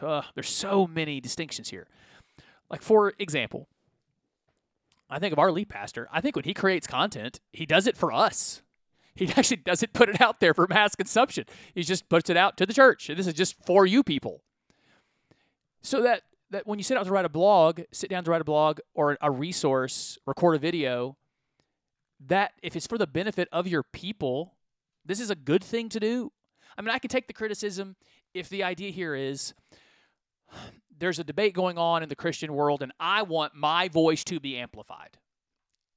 uh, 0.00 0.22
there's 0.34 0.48
so 0.48 0.86
many 0.86 1.20
distinctions 1.20 1.70
here. 1.70 1.86
Like 2.70 2.82
for 2.82 3.12
example, 3.18 3.68
I 5.10 5.18
think 5.18 5.32
of 5.32 5.38
our 5.38 5.52
lead 5.52 5.68
pastor. 5.68 6.08
I 6.12 6.20
think 6.20 6.36
when 6.36 6.44
he 6.44 6.54
creates 6.54 6.86
content, 6.86 7.40
he 7.52 7.66
does 7.66 7.86
it 7.86 7.96
for 7.96 8.12
us. 8.12 8.62
He 9.14 9.28
actually 9.36 9.58
doesn't 9.58 9.92
put 9.92 10.08
it 10.08 10.20
out 10.20 10.40
there 10.40 10.54
for 10.54 10.66
mass 10.68 10.94
consumption. 10.94 11.44
He 11.74 11.82
just 11.82 12.08
puts 12.08 12.30
it 12.30 12.36
out 12.36 12.56
to 12.58 12.66
the 12.66 12.72
church. 12.72 13.08
And 13.08 13.18
this 13.18 13.26
is 13.26 13.34
just 13.34 13.56
for 13.64 13.84
you 13.84 14.02
people. 14.02 14.42
So 15.82 16.02
that 16.02 16.22
that 16.50 16.66
when 16.66 16.78
you 16.78 16.82
sit 16.82 16.94
down 16.94 17.04
to 17.04 17.10
write 17.10 17.24
a 17.24 17.30
blog, 17.30 17.80
sit 17.92 18.10
down 18.10 18.24
to 18.24 18.30
write 18.30 18.42
a 18.42 18.44
blog 18.44 18.80
or 18.94 19.16
a 19.20 19.30
resource, 19.30 20.18
record 20.26 20.54
a 20.54 20.58
video, 20.58 21.16
that 22.26 22.52
if 22.62 22.76
it's 22.76 22.86
for 22.86 22.98
the 22.98 23.06
benefit 23.06 23.48
of 23.52 23.66
your 23.66 23.82
people, 23.82 24.54
this 25.04 25.20
is 25.20 25.30
a 25.30 25.34
good 25.34 25.64
thing 25.64 25.88
to 25.90 26.00
do. 26.00 26.32
I 26.76 26.82
mean, 26.82 26.90
I 26.90 26.98
can 26.98 27.08
take 27.08 27.26
the 27.26 27.32
criticism 27.32 27.96
if 28.34 28.48
the 28.48 28.62
idea 28.64 28.90
here 28.90 29.14
is 29.14 29.54
there's 30.98 31.18
a 31.18 31.24
debate 31.24 31.54
going 31.54 31.78
on 31.78 32.02
in 32.02 32.08
the 32.08 32.16
Christian 32.16 32.54
world 32.54 32.82
and 32.82 32.92
I 33.00 33.22
want 33.22 33.54
my 33.54 33.88
voice 33.88 34.22
to 34.24 34.38
be 34.38 34.56
amplified. 34.56 35.18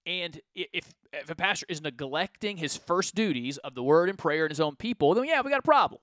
And 0.06 0.40
if, 0.54 0.94
if 1.14 1.30
a 1.30 1.36
pastor 1.36 1.66
is 1.68 1.82
neglecting 1.82 2.58
his 2.58 2.78
first 2.78 3.16
duties 3.16 3.58
of 3.60 3.74
the 3.74 3.84
word 3.84 4.10
and 4.10 4.18
prayer 4.18 4.46
and 4.46 4.52
his 4.52 4.60
own 4.60 4.76
people, 4.76 5.14
then 5.16 5.26
yeah, 5.26 5.42
we 5.42 5.50
got 5.50 5.60
a 5.60 5.64
problem. 5.64 6.00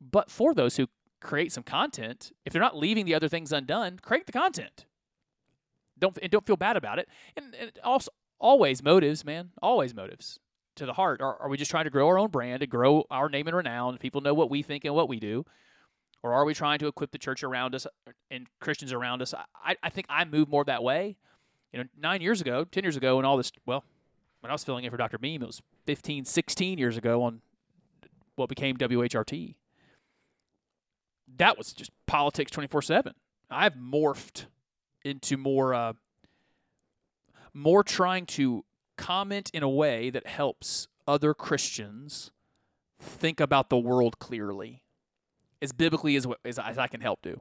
But 0.00 0.30
for 0.30 0.54
those 0.54 0.76
who 0.76 0.88
create 1.20 1.52
some 1.52 1.62
content, 1.62 2.32
if 2.44 2.52
they're 2.52 2.62
not 2.62 2.76
leaving 2.76 3.04
the 3.04 3.14
other 3.14 3.28
things 3.28 3.52
undone, 3.52 3.98
create 4.00 4.26
the 4.26 4.32
content. 4.32 4.86
Don't 5.98 6.16
and 6.22 6.30
don't 6.30 6.46
feel 6.46 6.56
bad 6.56 6.76
about 6.76 6.98
it. 6.98 7.08
And, 7.36 7.54
and 7.60 7.72
also 7.82 8.10
always 8.40 8.82
motives, 8.82 9.24
man. 9.24 9.50
Always 9.62 9.94
motives 9.94 10.38
to 10.76 10.86
the 10.86 10.94
heart. 10.94 11.20
Are, 11.20 11.40
are 11.40 11.48
we 11.48 11.56
just 11.56 11.70
trying 11.70 11.84
to 11.84 11.90
grow 11.90 12.06
our 12.08 12.18
own 12.18 12.30
brand 12.30 12.62
and 12.62 12.70
grow 12.70 13.04
our 13.10 13.28
name 13.28 13.46
and 13.46 13.56
renown? 13.56 13.98
People 13.98 14.20
know 14.20 14.34
what 14.34 14.50
we 14.50 14.62
think 14.62 14.84
and 14.84 14.94
what 14.94 15.08
we 15.08 15.20
do. 15.20 15.44
Or 16.22 16.32
are 16.32 16.44
we 16.44 16.54
trying 16.54 16.78
to 16.80 16.88
equip 16.88 17.12
the 17.12 17.18
church 17.18 17.42
around 17.42 17.74
us 17.74 17.86
and 18.30 18.46
Christians 18.60 18.92
around 18.92 19.22
us? 19.22 19.34
I, 19.54 19.76
I 19.82 19.90
think 19.90 20.06
I 20.08 20.24
move 20.24 20.48
more 20.48 20.64
that 20.64 20.82
way. 20.82 21.16
You 21.72 21.80
know, 21.80 21.84
nine 21.98 22.22
years 22.22 22.40
ago, 22.40 22.64
10 22.64 22.82
years 22.82 22.96
ago, 22.96 23.18
and 23.18 23.26
all 23.26 23.36
this, 23.36 23.52
well, 23.66 23.84
when 24.40 24.50
I 24.50 24.54
was 24.54 24.64
filling 24.64 24.84
in 24.84 24.90
for 24.90 24.96
Dr. 24.96 25.18
Beam, 25.18 25.42
it 25.42 25.46
was 25.46 25.62
15, 25.86 26.24
16 26.24 26.78
years 26.78 26.96
ago 26.96 27.22
on 27.22 27.42
what 28.36 28.48
became 28.48 28.76
WHRT. 28.76 29.54
That 31.36 31.58
was 31.58 31.72
just 31.72 31.90
politics 32.06 32.50
24 32.50 32.82
7. 32.82 33.12
I've 33.50 33.74
morphed 33.74 34.46
into 35.04 35.36
more, 35.36 35.74
uh, 35.74 35.92
more 37.58 37.82
trying 37.82 38.24
to 38.24 38.64
comment 38.96 39.50
in 39.52 39.62
a 39.62 39.68
way 39.68 40.10
that 40.10 40.26
helps 40.26 40.88
other 41.06 41.34
Christians 41.34 42.30
think 43.00 43.40
about 43.40 43.68
the 43.70 43.78
world 43.78 44.18
clearly, 44.18 44.82
as 45.60 45.72
biblically 45.72 46.16
as, 46.16 46.26
as, 46.44 46.58
as 46.58 46.78
I 46.78 46.86
can 46.86 47.00
help 47.00 47.20
do. 47.22 47.40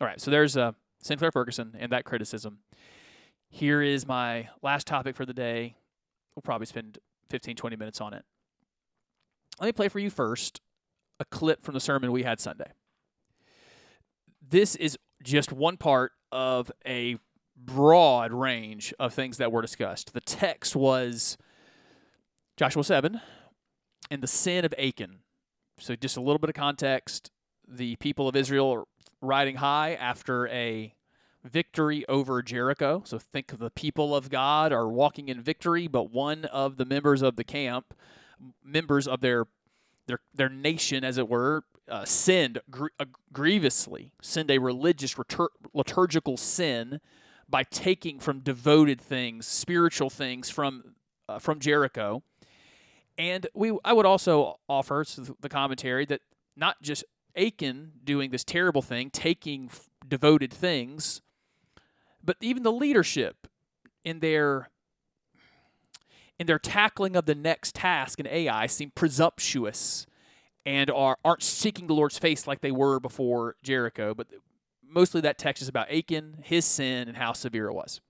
All 0.00 0.06
right, 0.06 0.20
so 0.20 0.30
there's 0.30 0.56
uh, 0.56 0.72
Sinclair 1.02 1.30
Ferguson 1.30 1.74
and 1.78 1.92
that 1.92 2.04
criticism. 2.04 2.58
Here 3.48 3.80
is 3.80 4.06
my 4.06 4.48
last 4.62 4.86
topic 4.86 5.16
for 5.16 5.24
the 5.24 5.32
day. 5.32 5.76
We'll 6.34 6.42
probably 6.42 6.66
spend 6.66 6.98
15, 7.30 7.56
20 7.56 7.76
minutes 7.76 8.00
on 8.00 8.12
it. 8.12 8.24
Let 9.60 9.66
me 9.66 9.72
play 9.72 9.88
for 9.88 9.98
you 9.98 10.10
first 10.10 10.60
a 11.18 11.24
clip 11.24 11.64
from 11.64 11.74
the 11.74 11.80
sermon 11.80 12.12
we 12.12 12.24
had 12.24 12.40
Sunday. 12.40 12.72
This 14.46 14.76
is 14.76 14.98
just 15.22 15.50
one 15.50 15.76
part 15.76 16.12
of 16.30 16.70
a 16.86 17.16
broad 17.56 18.32
range 18.32 18.92
of 18.98 19.14
things 19.14 19.38
that 19.38 19.50
were 19.50 19.62
discussed. 19.62 20.12
The 20.12 20.20
text 20.20 20.76
was 20.76 21.36
Joshua 22.56 22.84
7 22.84 23.20
and 24.10 24.22
the 24.22 24.26
sin 24.26 24.64
of 24.64 24.74
Achan. 24.78 25.18
So, 25.78 25.94
just 25.94 26.16
a 26.16 26.20
little 26.20 26.38
bit 26.38 26.50
of 26.50 26.54
context. 26.54 27.30
The 27.68 27.96
people 27.96 28.28
of 28.28 28.36
Israel 28.36 28.72
are 28.72 28.84
riding 29.20 29.56
high 29.56 29.94
after 29.94 30.48
a 30.48 30.94
victory 31.44 32.06
over 32.08 32.42
Jericho. 32.42 33.02
So, 33.04 33.18
think 33.18 33.52
of 33.52 33.58
the 33.58 33.70
people 33.70 34.16
of 34.16 34.30
God 34.30 34.72
are 34.72 34.88
walking 34.88 35.28
in 35.28 35.42
victory, 35.42 35.86
but 35.86 36.10
one 36.10 36.46
of 36.46 36.76
the 36.76 36.86
members 36.86 37.20
of 37.20 37.36
the 37.36 37.44
camp, 37.44 37.94
members 38.64 39.06
of 39.06 39.20
their 39.20 39.46
their 40.06 40.20
their 40.34 40.48
nation, 40.48 41.04
as 41.04 41.18
it 41.18 41.28
were, 41.28 41.64
uh, 41.90 42.04
sinned 42.04 42.60
gr- 42.70 42.86
uh, 42.98 43.04
grievously, 43.32 44.12
sinned 44.22 44.50
a 44.50 44.58
religious 44.58 45.14
litur- 45.14 45.48
liturgical 45.74 46.36
sin 46.36 47.00
by 47.48 47.62
taking 47.64 48.18
from 48.18 48.40
devoted 48.40 49.00
things, 49.00 49.46
spiritual 49.46 50.10
things 50.10 50.50
from 50.50 50.94
uh, 51.28 51.38
from 51.38 51.60
Jericho. 51.60 52.22
And 53.18 53.46
we, 53.54 53.76
I 53.84 53.92
would 53.92 54.06
also 54.06 54.58
offer 54.68 55.04
the 55.40 55.48
commentary 55.48 56.04
that 56.06 56.20
not 56.56 56.82
just 56.82 57.04
Achan 57.36 57.92
doing 58.04 58.30
this 58.30 58.44
terrible 58.44 58.82
thing, 58.82 59.10
taking 59.10 59.70
devoted 60.06 60.52
things, 60.52 61.22
but 62.22 62.36
even 62.40 62.62
the 62.62 62.72
leadership 62.72 63.46
in 64.04 64.20
their 64.20 64.70
in 66.38 66.46
their 66.46 66.58
tackling 66.58 67.16
of 67.16 67.24
the 67.24 67.34
next 67.34 67.74
task 67.74 68.20
in 68.20 68.26
Ai 68.26 68.66
seem 68.66 68.92
presumptuous 68.94 70.06
and 70.66 70.90
are 70.90 71.16
aren't 71.24 71.42
seeking 71.42 71.86
the 71.86 71.94
Lord's 71.94 72.18
face 72.18 72.46
like 72.46 72.60
they 72.60 72.72
were 72.72 73.00
before 73.00 73.56
Jericho, 73.62 74.14
but 74.14 74.26
mostly 74.88 75.20
that 75.22 75.38
text 75.38 75.62
is 75.62 75.68
about 75.68 75.90
Achan, 75.90 76.38
his 76.42 76.64
sin, 76.64 77.08
and 77.08 77.16
how 77.16 77.32
severe 77.32 77.68
it 77.68 77.74
was. 77.74 78.00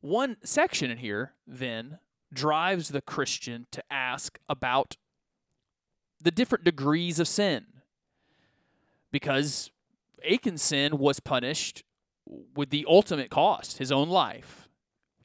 One 0.00 0.36
section 0.44 0.90
in 0.90 0.98
here 0.98 1.32
then 1.46 1.98
drives 2.32 2.88
the 2.88 3.00
Christian 3.00 3.66
to 3.72 3.82
ask 3.90 4.38
about 4.48 4.96
the 6.20 6.30
different 6.30 6.64
degrees 6.64 7.18
of 7.18 7.28
sin. 7.28 7.66
Because 9.10 9.70
Achan's 10.22 10.62
sin 10.62 10.98
was 10.98 11.20
punished 11.20 11.82
with 12.54 12.70
the 12.70 12.84
ultimate 12.88 13.30
cost, 13.30 13.78
his 13.78 13.90
own 13.90 14.08
life, 14.08 14.68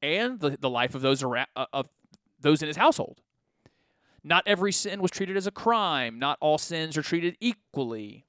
and 0.02 0.40
the, 0.40 0.58
the 0.60 0.70
life 0.70 0.96
of 0.96 1.02
those 1.02 1.22
around, 1.22 1.48
uh, 1.56 1.66
of 1.74 1.90
those 2.40 2.62
in 2.62 2.68
his 2.68 2.78
household. 2.78 3.22
Not 4.24 4.44
every 4.46 4.72
sin 4.72 5.02
was 5.02 5.12
treated 5.12 5.36
as 5.36 5.48
a 5.48 5.52
crime. 5.52 6.18
Not 6.18 6.38
all 6.40 6.58
sins 6.58 6.98
are 6.98 7.02
treated 7.02 7.36
equally. 7.42 8.26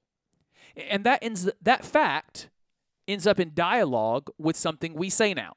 And 0.76 1.04
that 1.04 1.22
ends 1.22 1.50
that 1.62 1.84
fact 1.84 2.48
ends 3.06 3.26
up 3.26 3.38
in 3.38 3.52
dialogue 3.54 4.30
with 4.38 4.56
something 4.56 4.94
we 4.94 5.10
say 5.10 5.34
now. 5.34 5.54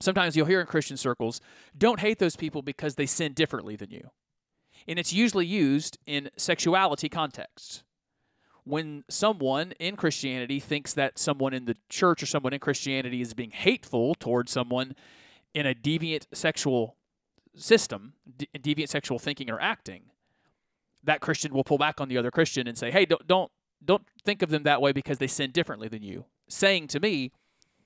Sometimes 0.00 0.36
you'll 0.36 0.46
hear 0.46 0.60
in 0.60 0.66
Christian 0.66 0.96
circles, 0.96 1.40
don't 1.76 2.00
hate 2.00 2.18
those 2.18 2.36
people 2.36 2.62
because 2.62 2.94
they 2.94 3.06
sin 3.06 3.32
differently 3.32 3.74
than 3.74 3.90
you. 3.90 4.10
And 4.86 4.98
it's 4.98 5.12
usually 5.12 5.46
used 5.46 5.98
in 6.06 6.30
sexuality 6.36 7.08
contexts. 7.08 7.82
When 8.64 9.02
someone 9.08 9.72
in 9.80 9.96
Christianity 9.96 10.60
thinks 10.60 10.92
that 10.94 11.18
someone 11.18 11.54
in 11.54 11.64
the 11.64 11.76
church 11.88 12.22
or 12.22 12.26
someone 12.26 12.52
in 12.52 12.60
Christianity 12.60 13.20
is 13.20 13.34
being 13.34 13.50
hateful 13.50 14.14
towards 14.14 14.52
someone 14.52 14.94
in 15.54 15.66
a 15.66 15.74
deviant 15.74 16.26
sexual 16.32 16.96
system, 17.56 18.12
de- 18.36 18.46
deviant 18.58 18.88
sexual 18.88 19.18
thinking 19.18 19.50
or 19.50 19.60
acting, 19.60 20.02
that 21.02 21.20
Christian 21.20 21.52
will 21.54 21.64
pull 21.64 21.78
back 21.78 22.00
on 22.00 22.08
the 22.08 22.18
other 22.18 22.30
Christian 22.30 22.68
and 22.68 22.76
say, 22.76 22.90
"Hey, 22.90 23.06
don't 23.06 23.26
don't 23.26 23.50
don't 23.84 24.02
think 24.24 24.42
of 24.42 24.50
them 24.50 24.64
that 24.64 24.82
way 24.82 24.92
because 24.92 25.18
they 25.18 25.26
sin 25.26 25.50
differently 25.50 25.88
than 25.88 26.02
you. 26.02 26.24
Saying 26.48 26.88
to 26.88 27.00
me, 27.00 27.32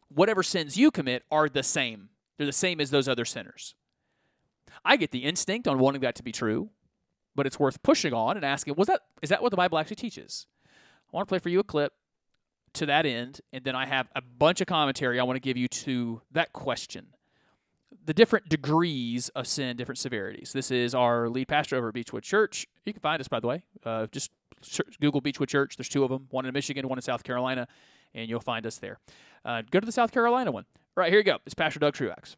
whatever 0.09 0.43
sins 0.43 0.77
you 0.77 0.91
commit 0.91 1.25
are 1.31 1.49
the 1.49 1.63
same. 1.63 2.11
They're 2.37 2.47
the 2.47 2.53
same 2.53 2.81
as 2.81 2.91
those 2.91 3.09
other 3.09 3.25
sinners. 3.25 3.75
I 4.85 4.97
get 4.97 5.11
the 5.11 5.21
instinct 5.21 5.69
on 5.69 5.79
wanting 5.79 6.01
that 6.01 6.15
to 6.17 6.23
be 6.23 6.33
true, 6.33 6.71
but 7.35 7.47
it's 7.47 7.59
worth 7.59 7.83
pushing 7.83 8.13
on 8.13 8.37
and 8.37 8.45
asking, 8.45 8.75
was 8.77 8.89
that 8.89 9.03
is 9.23 9.31
that 9.31 9.43
what 9.43 9.51
the 9.51 9.57
Bible 9.57 9.79
actually 9.79 9.97
teaches? 9.97 10.47
I 10.67 11.17
want 11.17 11.29
to 11.29 11.31
play 11.31 11.39
for 11.39 11.51
you 11.51 11.61
a 11.61 11.65
clip 11.65 11.93
to 12.75 12.87
that 12.87 13.05
end, 13.05 13.41
and 13.53 13.65
then 13.65 13.77
I 13.77 13.87
have 13.87 14.09
a 14.17 14.23
bunch 14.23 14.61
of 14.61 14.67
commentary 14.67 15.21
I 15.21 15.25
want 15.25 15.37
to 15.37 15.41
give 15.41 15.57
you 15.57 15.69
to 15.69 16.23
that 16.33 16.53
question. 16.53 17.09
The 18.05 18.15
different 18.15 18.49
degrees 18.49 19.29
of 19.31 19.47
sin, 19.47 19.77
different 19.77 19.99
severities. 19.99 20.53
This 20.53 20.71
is 20.71 20.95
our 20.95 21.29
lead 21.29 21.49
pastor 21.49 21.77
over 21.77 21.89
at 21.89 21.95
Beechwood 21.95 22.23
Church. 22.23 22.67
You 22.87 22.93
can 22.93 23.01
find 23.01 23.21
us, 23.21 23.29
by 23.29 23.41
the 23.41 23.47
way. 23.47 23.65
Uh, 23.85 24.07
just 24.11 24.31
Google 25.01 25.21
Beechwood 25.21 25.49
Church. 25.49 25.77
There's 25.77 25.89
two 25.89 26.05
of 26.05 26.11
them, 26.11 26.27
one 26.31 26.47
in 26.47 26.53
Michigan, 26.53 26.89
one 26.89 26.99
in 26.99 27.03
South 27.03 27.25
Carolina, 27.25 27.69
and 28.15 28.29
you'll 28.29 28.41
find 28.41 28.67
us 28.67 28.79
there. 28.79 28.99
Uh, 29.45 29.63
go 29.71 29.81
to 29.81 29.87
the 29.87 29.93
South 29.93 30.13
Carolina 30.13 30.51
one. 30.51 30.65
All 30.97 31.03
right, 31.03 31.11
here 31.11 31.19
you 31.19 31.25
go. 31.25 31.39
It's 31.47 31.55
Pastor 31.55 31.81
Doug 31.81 31.95
Truax. 31.95 32.37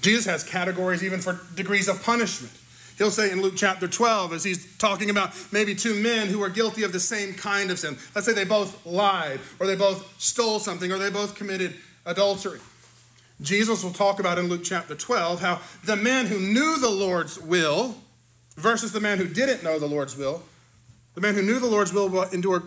Jesus 0.00 0.24
has 0.26 0.44
categories 0.44 1.04
even 1.04 1.20
for 1.20 1.40
degrees 1.54 1.88
of 1.88 2.02
punishment. 2.02 2.52
He'll 2.96 3.12
say 3.12 3.30
in 3.30 3.40
Luke 3.40 3.54
chapter 3.56 3.86
12, 3.86 4.32
as 4.32 4.42
he's 4.44 4.76
talking 4.76 5.08
about 5.08 5.32
maybe 5.52 5.74
two 5.76 5.94
men 5.94 6.26
who 6.26 6.42
are 6.42 6.48
guilty 6.48 6.82
of 6.82 6.92
the 6.92 6.98
same 6.98 7.32
kind 7.32 7.70
of 7.70 7.78
sin. 7.78 7.96
Let's 8.14 8.26
say 8.26 8.32
they 8.32 8.44
both 8.44 8.84
lied, 8.84 9.38
or 9.60 9.68
they 9.68 9.76
both 9.76 10.20
stole 10.20 10.58
something, 10.58 10.90
or 10.90 10.98
they 10.98 11.10
both 11.10 11.36
committed 11.36 11.76
adultery. 12.04 12.58
Jesus 13.40 13.84
will 13.84 13.92
talk 13.92 14.18
about 14.18 14.36
in 14.36 14.48
Luke 14.48 14.64
chapter 14.64 14.96
12 14.96 15.40
how 15.40 15.60
the 15.84 15.94
man 15.94 16.26
who 16.26 16.40
knew 16.40 16.76
the 16.80 16.90
Lord's 16.90 17.38
will 17.38 17.94
versus 18.56 18.90
the 18.90 19.00
man 19.00 19.18
who 19.18 19.28
didn't 19.28 19.62
know 19.62 19.78
the 19.78 19.86
Lord's 19.86 20.16
will, 20.16 20.42
the 21.18 21.26
man 21.26 21.34
who 21.34 21.42
knew 21.42 21.58
the 21.58 21.66
Lord's 21.66 21.92
will 21.92 22.08
will 22.08 22.28
endure 22.30 22.62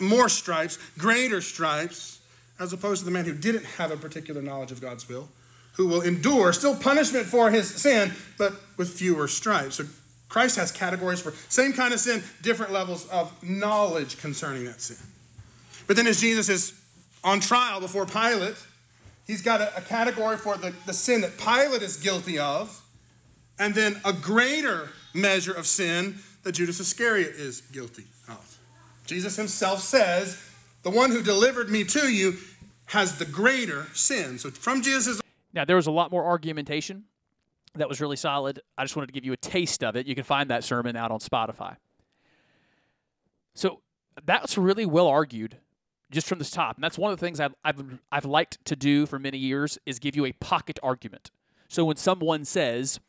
more 0.00 0.28
stripes, 0.28 0.80
greater 0.98 1.40
stripes, 1.40 2.18
as 2.58 2.72
opposed 2.72 3.02
to 3.02 3.04
the 3.04 3.12
man 3.12 3.24
who 3.24 3.32
didn't 3.32 3.64
have 3.64 3.92
a 3.92 3.96
particular 3.96 4.42
knowledge 4.42 4.72
of 4.72 4.80
God's 4.80 5.08
will 5.08 5.28
who 5.74 5.86
will 5.86 6.02
endure 6.02 6.52
still 6.52 6.74
punishment 6.74 7.24
for 7.24 7.52
his 7.52 7.72
sin, 7.72 8.12
but 8.36 8.52
with 8.76 8.90
fewer 8.90 9.28
stripes. 9.28 9.76
So 9.76 9.84
Christ 10.28 10.56
has 10.56 10.72
categories 10.72 11.20
for 11.20 11.32
same 11.48 11.72
kind 11.72 11.94
of 11.94 12.00
sin, 12.00 12.20
different 12.42 12.72
levels 12.72 13.06
of 13.10 13.32
knowledge 13.44 14.18
concerning 14.18 14.64
that 14.64 14.80
sin. 14.80 14.96
But 15.86 15.94
then 15.94 16.08
as 16.08 16.20
Jesus 16.20 16.48
is 16.48 16.74
on 17.22 17.38
trial 17.38 17.80
before 17.80 18.06
Pilate, 18.06 18.56
he's 19.24 19.40
got 19.40 19.60
a, 19.60 19.76
a 19.76 19.80
category 19.80 20.36
for 20.36 20.56
the, 20.56 20.74
the 20.84 20.92
sin 20.92 21.20
that 21.20 21.38
Pilate 21.38 21.82
is 21.82 21.96
guilty 21.96 22.40
of, 22.40 22.82
and 23.56 23.72
then 23.72 24.00
a 24.04 24.12
greater 24.12 24.90
measure 25.14 25.52
of 25.52 25.64
sin 25.64 26.18
that 26.48 26.54
Judas 26.54 26.80
Iscariot 26.80 27.34
is 27.36 27.60
guilty 27.60 28.04
of. 28.26 28.58
Jesus 29.04 29.36
himself 29.36 29.80
says, 29.80 30.42
The 30.82 30.88
one 30.88 31.10
who 31.10 31.22
delivered 31.22 31.68
me 31.68 31.84
to 31.84 32.10
you 32.10 32.38
has 32.86 33.18
the 33.18 33.26
greater 33.26 33.86
sin. 33.92 34.38
So 34.38 34.50
from 34.50 34.80
Jesus' 34.80 35.20
Now, 35.52 35.66
there 35.66 35.76
was 35.76 35.86
a 35.86 35.90
lot 35.90 36.10
more 36.10 36.24
argumentation 36.24 37.04
that 37.74 37.86
was 37.86 38.00
really 38.00 38.16
solid. 38.16 38.60
I 38.78 38.84
just 38.84 38.96
wanted 38.96 39.08
to 39.08 39.12
give 39.12 39.26
you 39.26 39.34
a 39.34 39.36
taste 39.36 39.84
of 39.84 39.94
it. 39.94 40.06
You 40.06 40.14
can 40.14 40.24
find 40.24 40.48
that 40.48 40.64
sermon 40.64 40.96
out 40.96 41.10
on 41.10 41.18
Spotify. 41.18 41.76
So 43.54 43.82
that's 44.24 44.56
really 44.56 44.86
well 44.86 45.06
argued 45.06 45.58
just 46.10 46.26
from 46.26 46.38
this 46.38 46.50
top. 46.50 46.76
And 46.76 46.82
that's 46.82 46.96
one 46.96 47.12
of 47.12 47.20
the 47.20 47.26
things 47.26 47.40
I've, 47.40 47.54
I've, 47.62 48.00
I've 48.10 48.24
liked 48.24 48.64
to 48.64 48.74
do 48.74 49.04
for 49.04 49.18
many 49.18 49.36
years 49.36 49.78
is 49.84 49.98
give 49.98 50.16
you 50.16 50.24
a 50.24 50.32
pocket 50.32 50.78
argument. 50.82 51.30
So 51.68 51.84
when 51.84 51.96
someone 51.96 52.46
says, 52.46 53.00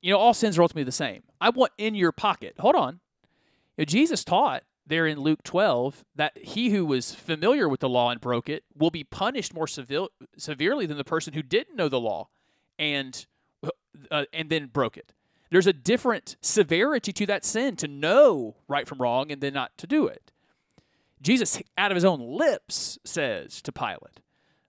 you 0.00 0.12
know, 0.12 0.18
all 0.18 0.34
sins 0.34 0.58
are 0.58 0.62
ultimately 0.62 0.84
the 0.84 0.92
same, 0.92 1.22
I 1.40 1.50
want 1.50 1.72
in 1.78 1.94
your 1.94 2.12
pocket. 2.12 2.54
Hold 2.58 2.74
on. 2.74 3.00
You 3.76 3.82
know, 3.82 3.84
Jesus 3.84 4.24
taught 4.24 4.64
there 4.86 5.06
in 5.06 5.20
Luke 5.20 5.42
12 5.42 6.04
that 6.16 6.36
he 6.38 6.70
who 6.70 6.84
was 6.84 7.14
familiar 7.14 7.68
with 7.68 7.80
the 7.80 7.88
law 7.88 8.10
and 8.10 8.20
broke 8.20 8.48
it 8.48 8.64
will 8.76 8.90
be 8.90 9.04
punished 9.04 9.54
more 9.54 9.66
severe, 9.66 10.06
severely 10.36 10.86
than 10.86 10.96
the 10.96 11.04
person 11.04 11.34
who 11.34 11.42
didn't 11.42 11.76
know 11.76 11.88
the 11.88 12.00
law 12.00 12.28
and 12.78 13.26
uh, 14.10 14.24
and 14.32 14.48
then 14.48 14.66
broke 14.66 14.96
it. 14.96 15.12
There's 15.50 15.66
a 15.66 15.72
different 15.72 16.36
severity 16.40 17.12
to 17.12 17.26
that 17.26 17.44
sin 17.44 17.76
to 17.76 17.88
know 17.88 18.56
right 18.68 18.86
from 18.86 18.98
wrong 18.98 19.32
and 19.32 19.40
then 19.40 19.54
not 19.54 19.76
to 19.78 19.86
do 19.86 20.06
it. 20.06 20.30
Jesus, 21.20 21.60
out 21.76 21.90
of 21.90 21.96
his 21.96 22.04
own 22.04 22.20
lips, 22.20 22.98
says 23.04 23.60
to 23.62 23.72
Pilate, 23.72 24.20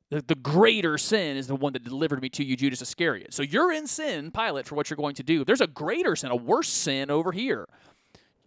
the, 0.09 0.21
the 0.21 0.35
greater 0.35 0.97
sin 0.97 1.37
is 1.37 1.47
the 1.47 1.55
one 1.55 1.73
that 1.73 1.83
delivered 1.83 2.21
me 2.21 2.29
to 2.29 2.43
you, 2.43 2.55
Judas 2.55 2.81
Iscariot. 2.81 3.33
So 3.33 3.43
you're 3.43 3.71
in 3.71 3.87
sin, 3.87 4.31
Pilate, 4.31 4.65
for 4.65 4.75
what 4.75 4.89
you're 4.89 4.97
going 4.97 5.15
to 5.15 5.23
do. 5.23 5.45
There's 5.45 5.61
a 5.61 5.67
greater 5.67 6.15
sin, 6.15 6.31
a 6.31 6.35
worse 6.35 6.69
sin 6.69 7.11
over 7.11 7.31
here 7.31 7.67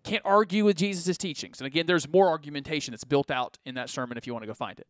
can't 0.03 0.22
argue 0.25 0.64
with 0.64 0.77
Jesus' 0.77 1.16
teachings. 1.16 1.61
And 1.61 1.66
again, 1.66 1.87
there's 1.87 2.09
more 2.09 2.29
argumentation 2.29 2.92
that's 2.92 3.05
built 3.05 3.31
out 3.31 3.59
in 3.64 3.75
that 3.77 3.88
sermon 3.88 4.18
if 4.18 4.27
you 4.27 4.33
want 4.33 4.42
to 4.42 4.46
go 4.46 4.55
find 4.55 4.79
it. 4.79 4.87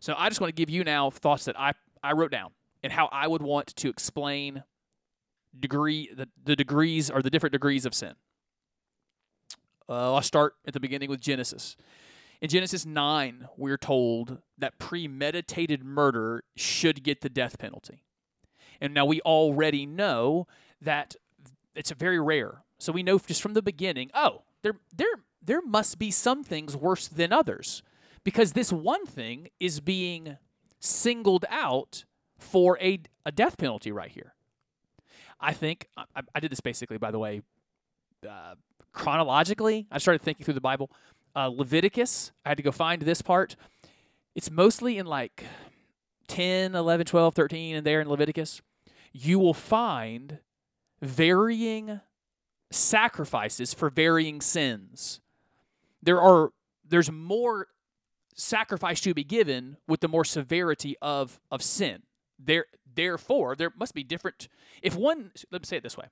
So 0.00 0.14
I 0.16 0.28
just 0.28 0.40
want 0.40 0.54
to 0.54 0.54
give 0.54 0.70
you 0.70 0.84
now 0.84 1.10
thoughts 1.10 1.44
that 1.46 1.58
I, 1.58 1.72
I 2.02 2.12
wrote 2.12 2.30
down 2.30 2.50
and 2.82 2.92
how 2.92 3.08
I 3.12 3.26
would 3.26 3.42
want 3.42 3.68
to 3.76 3.88
explain 3.88 4.64
degree 5.58 6.10
the, 6.14 6.28
the 6.44 6.56
degrees 6.56 7.10
or 7.10 7.22
the 7.22 7.30
different 7.30 7.52
degrees 7.52 7.86
of 7.86 7.94
sin. 7.94 8.14
Uh, 9.88 10.14
I'll 10.14 10.22
start 10.22 10.54
at 10.66 10.72
the 10.72 10.80
beginning 10.80 11.10
with 11.10 11.20
Genesis. 11.20 11.76
In 12.42 12.50
Genesis 12.50 12.84
9, 12.84 13.48
we're 13.56 13.78
told 13.78 14.42
that 14.58 14.78
premeditated 14.78 15.82
murder 15.82 16.44
should 16.56 17.02
get 17.02 17.22
the 17.22 17.30
death 17.30 17.58
penalty. 17.58 18.02
And 18.80 18.92
now 18.92 19.06
we 19.06 19.22
already 19.22 19.86
know 19.86 20.46
that 20.82 21.16
it's 21.74 21.90
very 21.92 22.20
rare 22.20 22.62
so 22.82 22.90
we 22.90 23.04
know 23.04 23.16
just 23.16 23.40
from 23.40 23.54
the 23.54 23.62
beginning, 23.62 24.10
oh, 24.12 24.42
there 24.62 24.74
there 24.92 25.14
there 25.40 25.62
must 25.62 26.00
be 26.00 26.10
some 26.10 26.42
things 26.42 26.76
worse 26.76 27.06
than 27.06 27.32
others 27.32 27.84
because 28.24 28.52
this 28.52 28.72
one 28.72 29.06
thing 29.06 29.50
is 29.60 29.78
being 29.78 30.36
singled 30.80 31.44
out 31.48 32.04
for 32.36 32.76
a, 32.80 32.98
a 33.24 33.30
death 33.30 33.56
penalty 33.56 33.92
right 33.92 34.10
here. 34.10 34.34
I 35.40 35.52
think 35.52 35.86
I, 35.96 36.22
I 36.34 36.40
did 36.40 36.50
this 36.50 36.60
basically, 36.60 36.98
by 36.98 37.12
the 37.12 37.20
way, 37.20 37.42
uh, 38.28 38.56
chronologically. 38.92 39.86
I 39.92 39.98
started 39.98 40.22
thinking 40.22 40.44
through 40.44 40.54
the 40.54 40.60
Bible. 40.60 40.90
Uh, 41.34 41.46
Leviticus, 41.46 42.32
I 42.44 42.50
had 42.50 42.58
to 42.58 42.62
go 42.62 42.72
find 42.72 43.02
this 43.02 43.22
part. 43.22 43.56
It's 44.34 44.50
mostly 44.50 44.98
in 44.98 45.06
like 45.06 45.44
10, 46.28 46.74
11, 46.74 47.06
12, 47.06 47.34
13, 47.34 47.76
and 47.76 47.86
there 47.86 48.00
in 48.00 48.08
Leviticus. 48.08 48.62
You 49.12 49.38
will 49.38 49.54
find 49.54 50.38
varying 51.00 52.00
sacrifices 52.70 53.74
for 53.74 53.90
varying 53.90 54.40
sins. 54.40 55.20
There 56.02 56.20
are 56.20 56.50
there's 56.88 57.10
more 57.10 57.68
sacrifice 58.34 59.00
to 59.02 59.14
be 59.14 59.24
given 59.24 59.76
with 59.86 60.00
the 60.00 60.08
more 60.08 60.24
severity 60.24 60.96
of 61.02 61.40
of 61.50 61.62
sin. 61.62 62.02
There 62.38 62.66
therefore 62.94 63.56
there 63.56 63.72
must 63.76 63.94
be 63.94 64.04
different 64.04 64.48
if 64.82 64.96
one 64.96 65.32
let 65.50 65.62
me 65.62 65.66
say 65.66 65.76
it 65.76 65.82
this 65.82 65.96
way. 65.96 66.06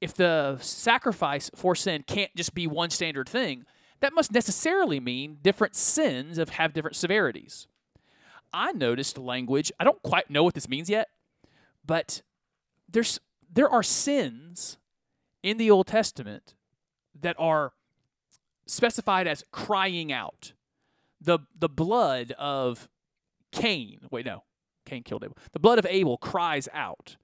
If 0.00 0.14
the 0.14 0.58
sacrifice 0.60 1.50
for 1.54 1.74
sin 1.74 2.04
can't 2.06 2.34
just 2.36 2.54
be 2.54 2.66
one 2.66 2.90
standard 2.90 3.28
thing, 3.28 3.64
that 4.02 4.12
must 4.12 4.32
necessarily 4.32 4.98
mean 4.98 5.38
different 5.42 5.76
sins 5.76 6.36
of 6.36 6.50
have 6.50 6.72
different 6.72 6.96
severities. 6.96 7.68
I 8.52 8.72
noticed 8.72 9.16
language, 9.16 9.72
I 9.78 9.84
don't 9.84 10.02
quite 10.02 10.28
know 10.28 10.42
what 10.42 10.54
this 10.54 10.68
means 10.68 10.90
yet, 10.90 11.08
but 11.86 12.22
there's 12.90 13.20
there 13.50 13.70
are 13.70 13.82
sins 13.82 14.76
in 15.42 15.56
the 15.56 15.70
Old 15.70 15.86
Testament 15.86 16.54
that 17.20 17.36
are 17.38 17.72
specified 18.66 19.28
as 19.28 19.44
crying 19.52 20.12
out. 20.12 20.52
The 21.20 21.38
the 21.56 21.68
blood 21.68 22.32
of 22.32 22.88
Cain, 23.52 24.00
wait 24.10 24.26
no, 24.26 24.42
Cain 24.84 25.04
killed 25.04 25.22
Abel. 25.22 25.36
The 25.52 25.60
blood 25.60 25.78
of 25.78 25.86
Abel 25.88 26.18
cries 26.18 26.68
out. 26.72 27.16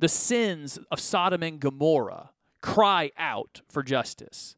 The 0.00 0.08
sins 0.08 0.80
of 0.90 0.98
Sodom 0.98 1.44
and 1.44 1.60
Gomorrah 1.60 2.30
cry 2.60 3.12
out 3.16 3.60
for 3.68 3.84
justice. 3.84 4.56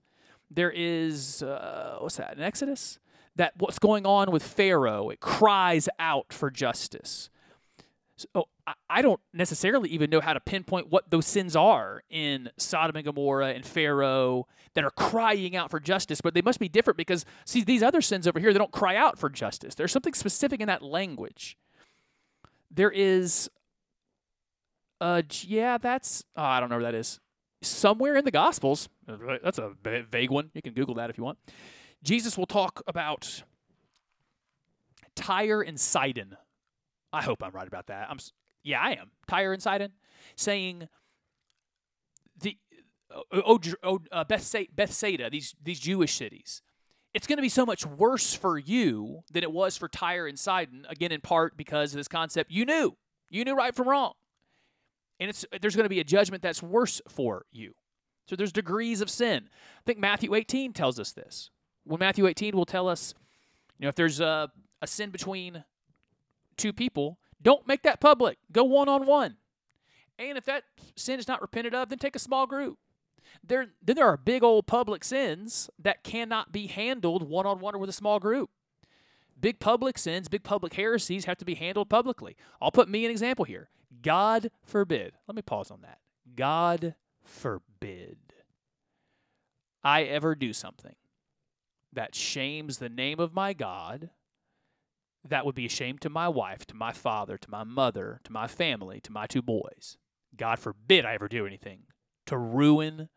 There 0.50 0.72
is 0.74 1.42
uh, 1.42 1.96
what's 2.00 2.16
that? 2.16 2.37
An 2.37 2.42
Exodus 2.42 2.98
that 3.37 3.52
what's 3.59 3.78
going 3.78 4.06
on 4.06 4.30
with 4.30 4.42
Pharaoh 4.42 5.11
it 5.11 5.20
cries 5.20 5.88
out 5.98 6.32
for 6.32 6.50
justice. 6.50 7.30
So 8.16 8.48
I 8.88 9.02
don't 9.02 9.20
necessarily 9.32 9.90
even 9.90 10.11
know 10.11 10.20
how 10.20 10.32
to 10.32 10.40
pinpoint 10.40 10.90
what 10.90 11.11
those 11.11 11.26
sins 11.26 11.54
are 11.54 12.02
in 12.11 12.50
Sodom 12.56 12.96
and 12.96 13.04
Gomorrah 13.04 13.52
and 13.52 13.64
Pharaoh 13.64 14.46
that 14.74 14.85
are 14.85 14.90
crying 14.90 15.54
out 15.54 15.70
for 15.70 15.78
justice, 15.78 16.20
but 16.20 16.35
they 16.35 16.42
must 16.42 16.59
be 16.59 16.68
different 16.68 16.96
because, 16.96 17.24
see, 17.44 17.62
these 17.62 17.82
other 17.82 18.00
sins 18.00 18.26
over 18.26 18.40
here, 18.40 18.52
they 18.52 18.59
don't 18.59 18.72
cry 18.72 18.96
out 18.96 19.18
for 19.18 19.28
justice. 19.28 19.74
There's 19.74 19.92
something 19.92 20.14
specific 20.14 20.61
in 20.61 20.66
that 20.66 20.82
language. 20.82 21.56
There 22.70 22.90
is, 22.90 23.50
uh, 25.00 25.22
yeah, 25.42 25.78
that's, 25.78 26.24
oh, 26.37 26.42
I 26.42 26.59
don't 26.59 26.68
know 26.68 26.76
where 26.76 26.90
that 26.90 26.94
is. 26.94 27.20
Somewhere 27.66 28.16
in 28.16 28.24
the 28.24 28.31
Gospels, 28.31 28.88
that's 29.42 29.59
a 29.59 29.72
vague 29.83 30.31
one. 30.31 30.50
You 30.55 30.62
can 30.62 30.72
Google 30.72 30.94
that 30.96 31.11
if 31.11 31.18
you 31.18 31.24
want. 31.24 31.38
Jesus 32.02 32.38
will 32.38 32.46
talk 32.46 32.83
about 32.87 33.42
Tyre 35.14 35.62
and 35.62 35.81
Sidon 35.81 36.37
I 37.16 37.22
hope 37.22 37.42
I'm 37.42 37.52
right 37.52 37.66
about 37.66 37.87
that. 37.87 38.09
I'm 38.11 38.18
yeah, 38.62 38.81
I 38.81 38.92
am. 38.92 39.11
Tyre 39.26 39.52
and 39.52 39.62
Sidon 39.62 39.92
saying 40.35 40.88
the 42.40 42.59
oh, 43.33 43.59
oh, 43.83 44.00
uh, 44.12 44.24
Bethsaida, 44.24 45.31
these 45.31 45.55
these 45.62 45.81
Jewish 45.81 46.14
cities. 46.14 46.62
It's 47.14 47.26
going 47.26 47.38
to 47.38 47.42
be 47.42 47.48
so 47.48 47.64
much 47.64 47.87
worse 47.87 48.35
for 48.35 48.59
you 48.59 49.22
than 49.33 49.42
it 49.42 49.50
was 49.50 49.79
for 49.79 49.88
Tyre 49.88 50.26
and 50.26 50.38
Sidon. 50.38 50.85
Again, 50.90 51.12
in 51.12 51.22
part 51.22 51.57
because 51.57 51.94
of 51.94 51.96
this 51.96 52.09
concept 52.09 52.50
you 52.50 52.66
knew, 52.66 52.96
you 53.31 53.44
knew 53.44 53.55
right 53.55 53.74
from 53.74 53.88
wrong, 53.88 54.12
and 55.18 55.31
it's 55.31 55.44
there's 55.61 55.76
going 55.76 55.85
to 55.85 55.90
be 55.90 56.00
a 56.00 56.05
judgment 56.05 56.42
that's 56.42 56.62
worse 56.62 57.00
for 57.09 57.46
you. 57.52 57.74
So 58.26 58.37
there's 58.37 58.52
degrees 58.52 59.00
of 59.00 59.09
sin. 59.09 59.48
I 59.79 59.83
think 59.87 59.98
Matthew 59.98 60.35
18 60.35 60.72
tells 60.72 60.98
us 60.98 61.12
this. 61.12 61.50
When 61.85 62.00
Matthew 62.00 62.26
18 62.26 62.57
will 62.57 62.66
tell 62.66 62.88
us, 62.88 63.14
you 63.79 63.85
know, 63.85 63.88
if 63.88 63.94
there's 63.94 64.20
a, 64.20 64.50
a 64.83 64.87
sin 64.87 65.11
between 65.11 65.64
two 66.57 66.72
people, 66.72 67.18
don't 67.40 67.66
make 67.68 67.83
that 67.83 68.00
public. 68.00 68.38
Go 68.50 68.64
one 68.64 68.88
on 68.88 69.07
one. 69.07 69.37
And 70.18 70.37
if 70.37 70.44
that 70.46 70.64
sin 70.96 71.20
is 71.20 71.29
not 71.29 71.40
repented 71.40 71.74
of, 71.74 71.88
then 71.88 71.98
take 71.98 72.16
a 72.16 72.20
small 72.20 72.46
group. 72.46 72.79
There, 73.44 73.66
then 73.83 73.96
there 73.96 74.07
are 74.07 74.16
big 74.16 74.42
old 74.42 74.66
public 74.66 75.05
sins 75.05 75.70
that 75.79 76.02
cannot 76.02 76.52
be 76.52 76.66
handled 76.66 77.29
one 77.29 77.46
on 77.46 77.61
one 77.61 77.74
or 77.74 77.79
with 77.79 77.90
a 77.90 77.92
small 77.92 78.18
group. 78.18 78.50
big 79.38 79.61
public 79.61 79.98
sins, 79.98 80.29
big 80.29 80.42
public 80.42 80.74
heresies 80.74 81.26
have 81.26 81.37
to 81.38 81.44
be 81.44 81.55
handled 81.55 81.90
publicly. 81.90 82.37
I'll 82.61 82.70
put 82.70 82.88
me 82.88 83.05
an 83.05 83.11
example 83.11 83.44
here. 83.44 83.68
God 84.02 84.50
forbid. 84.64 85.14
Let 85.26 85.37
me 85.37 85.42
pause 85.42 85.70
on 85.70 85.82
that. 85.82 85.98
God 86.35 86.94
forbid 87.22 88.18
I 89.82 90.02
ever 90.02 90.35
do 90.35 90.52
something 90.52 90.96
that 91.92 92.14
shames 92.14 92.78
the 92.78 92.88
name 92.88 93.20
of 93.20 93.35
my 93.35 93.52
God, 93.52 94.11
that 95.28 95.46
would 95.46 95.54
be 95.54 95.66
a 95.66 95.70
shame 95.70 95.98
to 95.98 96.11
my 96.11 96.28
wife, 96.28 96.66
to 96.66 96.74
my 96.74 96.92
father, 96.92 97.38
to 97.38 97.50
my 97.50 97.62
mother, 97.62 98.20
to 98.24 98.32
my 98.32 98.46
family, 98.46 99.00
to 99.00 99.12
my 99.12 99.26
two 99.26 99.42
boys. 99.42 99.96
God 100.37 100.59
forbid 100.59 101.04
I 101.04 101.14
ever 101.14 101.28
do 101.28 101.46
anything 101.46 101.85
to 102.26 102.37
ruin 102.37 103.09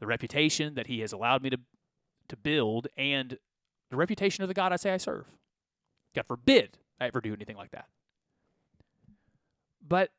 the 0.00 0.06
reputation 0.06 0.74
that 0.74 0.86
He 0.86 1.00
has 1.00 1.12
allowed 1.12 1.42
me 1.42 1.50
to, 1.50 1.58
to 2.28 2.36
build 2.36 2.88
and 2.96 3.38
the 3.90 3.96
reputation 3.96 4.42
of 4.42 4.48
the 4.48 4.54
God 4.54 4.72
I 4.72 4.76
say 4.76 4.92
I 4.92 4.96
serve. 4.96 5.26
God 6.14 6.26
forbid 6.26 6.78
I 7.00 7.06
ever 7.06 7.20
do 7.20 7.32
anything 7.32 7.56
like 7.56 7.70
that. 7.72 7.86
But 9.86 10.10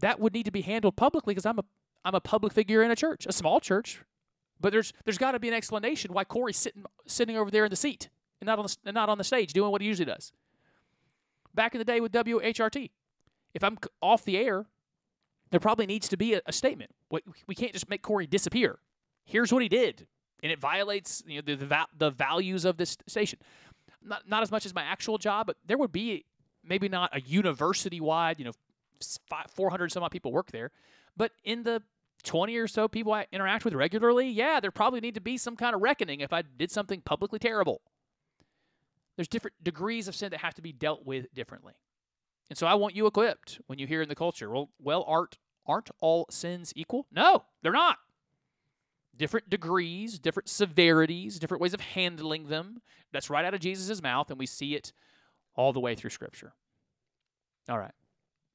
that 0.00 0.20
would 0.20 0.34
need 0.34 0.44
to 0.44 0.50
be 0.50 0.62
handled 0.62 0.96
publicly 0.96 1.34
because 1.34 1.46
I'm 1.46 1.58
a 1.58 1.64
I'm 2.04 2.14
a 2.14 2.20
public 2.20 2.52
figure 2.52 2.82
in 2.82 2.90
a 2.90 2.96
church, 2.96 3.26
a 3.26 3.32
small 3.32 3.58
church, 3.58 4.02
but 4.60 4.70
there's 4.72 4.92
there's 5.04 5.18
got 5.18 5.32
to 5.32 5.38
be 5.38 5.48
an 5.48 5.54
explanation 5.54 6.12
why 6.12 6.24
Corey's 6.24 6.56
sitting 6.56 6.84
sitting 7.06 7.36
over 7.36 7.50
there 7.50 7.64
in 7.64 7.70
the 7.70 7.76
seat 7.76 8.08
and 8.40 8.46
not 8.46 8.58
on 8.58 8.66
the, 8.66 8.76
and 8.84 8.94
not 8.94 9.08
on 9.08 9.18
the 9.18 9.24
stage 9.24 9.52
doing 9.52 9.70
what 9.70 9.80
he 9.80 9.88
usually 9.88 10.06
does. 10.06 10.32
Back 11.54 11.74
in 11.74 11.78
the 11.78 11.84
day 11.84 12.00
with 12.00 12.12
WHRT, 12.12 12.90
if 13.54 13.64
I'm 13.64 13.78
off 14.02 14.24
the 14.24 14.36
air, 14.36 14.66
there 15.50 15.60
probably 15.60 15.86
needs 15.86 16.08
to 16.08 16.16
be 16.16 16.34
a, 16.34 16.42
a 16.46 16.52
statement. 16.52 16.90
We 17.46 17.54
can't 17.54 17.72
just 17.72 17.88
make 17.88 18.02
Corey 18.02 18.26
disappear. 18.26 18.78
Here's 19.24 19.52
what 19.52 19.62
he 19.62 19.68
did, 19.68 20.06
and 20.42 20.52
it 20.52 20.60
violates 20.60 21.22
you 21.26 21.36
know, 21.36 21.42
the 21.42 21.56
the, 21.56 21.86
the 21.96 22.10
values 22.10 22.64
of 22.64 22.76
this 22.76 22.96
station. 23.06 23.38
Not 24.02 24.28
not 24.28 24.42
as 24.42 24.50
much 24.50 24.66
as 24.66 24.74
my 24.74 24.82
actual 24.82 25.18
job, 25.18 25.46
but 25.46 25.56
there 25.66 25.78
would 25.78 25.92
be 25.92 26.24
maybe 26.62 26.88
not 26.88 27.16
a 27.16 27.20
university 27.20 28.00
wide, 28.00 28.38
you 28.38 28.44
know, 28.44 28.52
400 29.50 29.92
some 29.92 30.02
odd 30.02 30.10
people 30.10 30.32
work 30.32 30.50
there, 30.52 30.70
but 31.16 31.32
in 31.44 31.62
the 31.62 31.82
20 32.24 32.56
or 32.56 32.66
so 32.66 32.88
people 32.88 33.12
I 33.12 33.26
interact 33.32 33.64
with 33.64 33.74
regularly, 33.74 34.28
yeah, 34.28 34.60
there 34.60 34.70
probably 34.70 35.00
need 35.00 35.14
to 35.14 35.20
be 35.20 35.38
some 35.38 35.56
kind 35.56 35.74
of 35.74 35.82
reckoning 35.82 36.20
if 36.20 36.32
I 36.32 36.42
did 36.42 36.70
something 36.70 37.00
publicly 37.00 37.38
terrible. 37.38 37.80
There's 39.16 39.28
different 39.28 39.56
degrees 39.62 40.08
of 40.08 40.14
sin 40.14 40.30
that 40.30 40.40
have 40.40 40.54
to 40.54 40.62
be 40.62 40.72
dealt 40.72 41.06
with 41.06 41.32
differently. 41.32 41.74
And 42.50 42.58
so 42.58 42.66
I 42.66 42.74
want 42.74 42.94
you 42.94 43.06
equipped 43.06 43.60
when 43.66 43.78
you 43.78 43.86
hear 43.86 44.02
in 44.02 44.08
the 44.08 44.14
culture, 44.14 44.50
well, 44.50 44.70
well, 44.78 45.04
art 45.06 45.38
aren't 45.66 45.90
all 46.00 46.26
sins 46.30 46.72
equal? 46.76 47.06
No, 47.10 47.44
they're 47.62 47.72
not. 47.72 47.98
Different 49.16 49.48
degrees, 49.48 50.18
different 50.18 50.48
severities, 50.48 51.38
different 51.38 51.62
ways 51.62 51.74
of 51.74 51.80
handling 51.80 52.48
them. 52.48 52.82
That's 53.12 53.30
right 53.30 53.44
out 53.44 53.54
of 53.54 53.60
Jesus' 53.60 54.02
mouth, 54.02 54.30
and 54.30 54.38
we 54.38 54.46
see 54.46 54.74
it 54.74 54.92
all 55.54 55.72
the 55.72 55.80
way 55.80 55.94
through 55.94 56.10
Scripture. 56.10 56.52
All 57.68 57.78
right. 57.78 57.94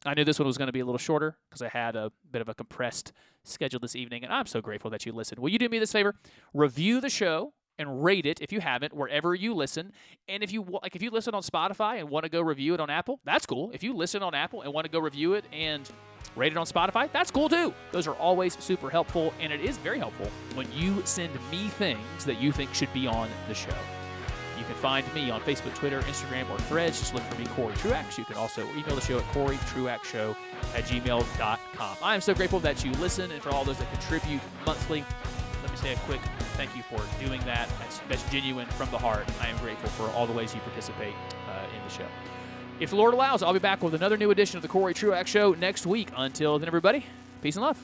I 0.05 0.13
knew 0.15 0.23
this 0.23 0.39
one 0.39 0.47
was 0.47 0.57
going 0.57 0.67
to 0.67 0.73
be 0.73 0.79
a 0.79 0.85
little 0.85 0.97
shorter 0.97 1.37
because 1.49 1.61
I 1.61 1.67
had 1.67 1.95
a 1.95 2.11
bit 2.31 2.41
of 2.41 2.49
a 2.49 2.55
compressed 2.55 3.11
schedule 3.43 3.79
this 3.79 3.95
evening, 3.95 4.23
and 4.23 4.33
I'm 4.33 4.47
so 4.47 4.61
grateful 4.61 4.89
that 4.91 5.05
you 5.05 5.11
listened. 5.11 5.39
Will 5.39 5.49
you 5.49 5.59
do 5.59 5.69
me 5.69 5.77
this 5.77 5.91
favor? 5.91 6.15
Review 6.53 7.01
the 7.01 7.09
show 7.09 7.53
and 7.77 8.03
rate 8.03 8.25
it 8.25 8.41
if 8.41 8.51
you 8.51 8.59
haven't 8.61 8.93
wherever 8.93 9.35
you 9.35 9.53
listen. 9.53 9.91
And 10.27 10.43
if 10.43 10.51
you 10.51 10.63
like, 10.63 10.95
if 10.95 11.01
you 11.01 11.11
listen 11.11 11.33
on 11.33 11.41
Spotify 11.41 11.99
and 11.99 12.09
want 12.09 12.23
to 12.23 12.29
go 12.29 12.41
review 12.41 12.73
it 12.73 12.79
on 12.79 12.89
Apple, 12.89 13.19
that's 13.25 13.45
cool. 13.45 13.71
If 13.73 13.83
you 13.83 13.93
listen 13.93 14.23
on 14.23 14.33
Apple 14.33 14.61
and 14.61 14.73
want 14.73 14.85
to 14.85 14.91
go 14.91 14.99
review 14.99 15.33
it 15.33 15.45
and 15.51 15.89
rate 16.35 16.51
it 16.51 16.57
on 16.57 16.65
Spotify, 16.65 17.11
that's 17.11 17.31
cool 17.31 17.49
too. 17.49 17.73
Those 17.91 18.07
are 18.07 18.15
always 18.15 18.57
super 18.63 18.89
helpful, 18.89 19.33
and 19.39 19.53
it 19.53 19.61
is 19.61 19.77
very 19.77 19.99
helpful 19.99 20.27
when 20.55 20.67
you 20.73 21.01
send 21.05 21.33
me 21.51 21.67
things 21.69 22.25
that 22.25 22.41
you 22.41 22.51
think 22.51 22.73
should 22.73 22.93
be 22.93 23.07
on 23.07 23.29
the 23.47 23.53
show. 23.53 23.75
You 24.61 24.67
can 24.67 24.75
find 24.75 25.13
me 25.15 25.31
on 25.31 25.41
Facebook, 25.41 25.73
Twitter, 25.73 26.01
Instagram, 26.01 26.47
or 26.51 26.57
Threads. 26.59 26.99
Just 26.99 27.15
look 27.15 27.23
for 27.23 27.41
me, 27.41 27.47
Corey 27.47 27.73
Truax. 27.77 28.19
You 28.19 28.25
can 28.25 28.35
also 28.35 28.63
email 28.75 28.93
the 28.93 29.01
show 29.01 29.17
at 29.17 29.25
coreytruaxshow 29.33 30.35
at 30.75 30.83
gmail.com. 30.83 31.97
I 32.03 32.13
am 32.13 32.21
so 32.21 32.35
grateful 32.35 32.59
that 32.59 32.85
you 32.85 32.91
listen 32.91 33.31
and 33.31 33.41
for 33.41 33.49
all 33.49 33.63
those 33.63 33.79
that 33.79 33.91
contribute 33.91 34.39
monthly. 34.63 35.03
Let 35.63 35.71
me 35.71 35.77
say 35.77 35.93
a 35.93 35.95
quick 36.01 36.21
thank 36.53 36.75
you 36.75 36.83
for 36.83 37.01
doing 37.25 37.41
that. 37.45 37.69
That's, 37.79 38.01
that's 38.07 38.29
genuine 38.29 38.67
from 38.67 38.91
the 38.91 38.99
heart. 38.99 39.27
I 39.41 39.47
am 39.47 39.57
grateful 39.57 39.89
for 39.89 40.13
all 40.15 40.27
the 40.27 40.33
ways 40.33 40.53
you 40.53 40.61
participate 40.61 41.15
uh, 41.49 41.65
in 41.75 41.83
the 41.83 41.89
show. 41.89 42.05
If 42.79 42.91
the 42.91 42.97
Lord 42.97 43.15
allows, 43.15 43.41
I'll 43.41 43.53
be 43.53 43.57
back 43.57 43.81
with 43.81 43.95
another 43.95 44.15
new 44.15 44.29
edition 44.29 44.57
of 44.57 44.61
the 44.61 44.67
Corey 44.67 44.93
Truax 44.93 45.27
Show 45.27 45.55
next 45.55 45.87
week. 45.87 46.09
Until 46.15 46.59
then, 46.59 46.67
everybody, 46.67 47.07
peace 47.41 47.55
and 47.55 47.65
love. 47.65 47.83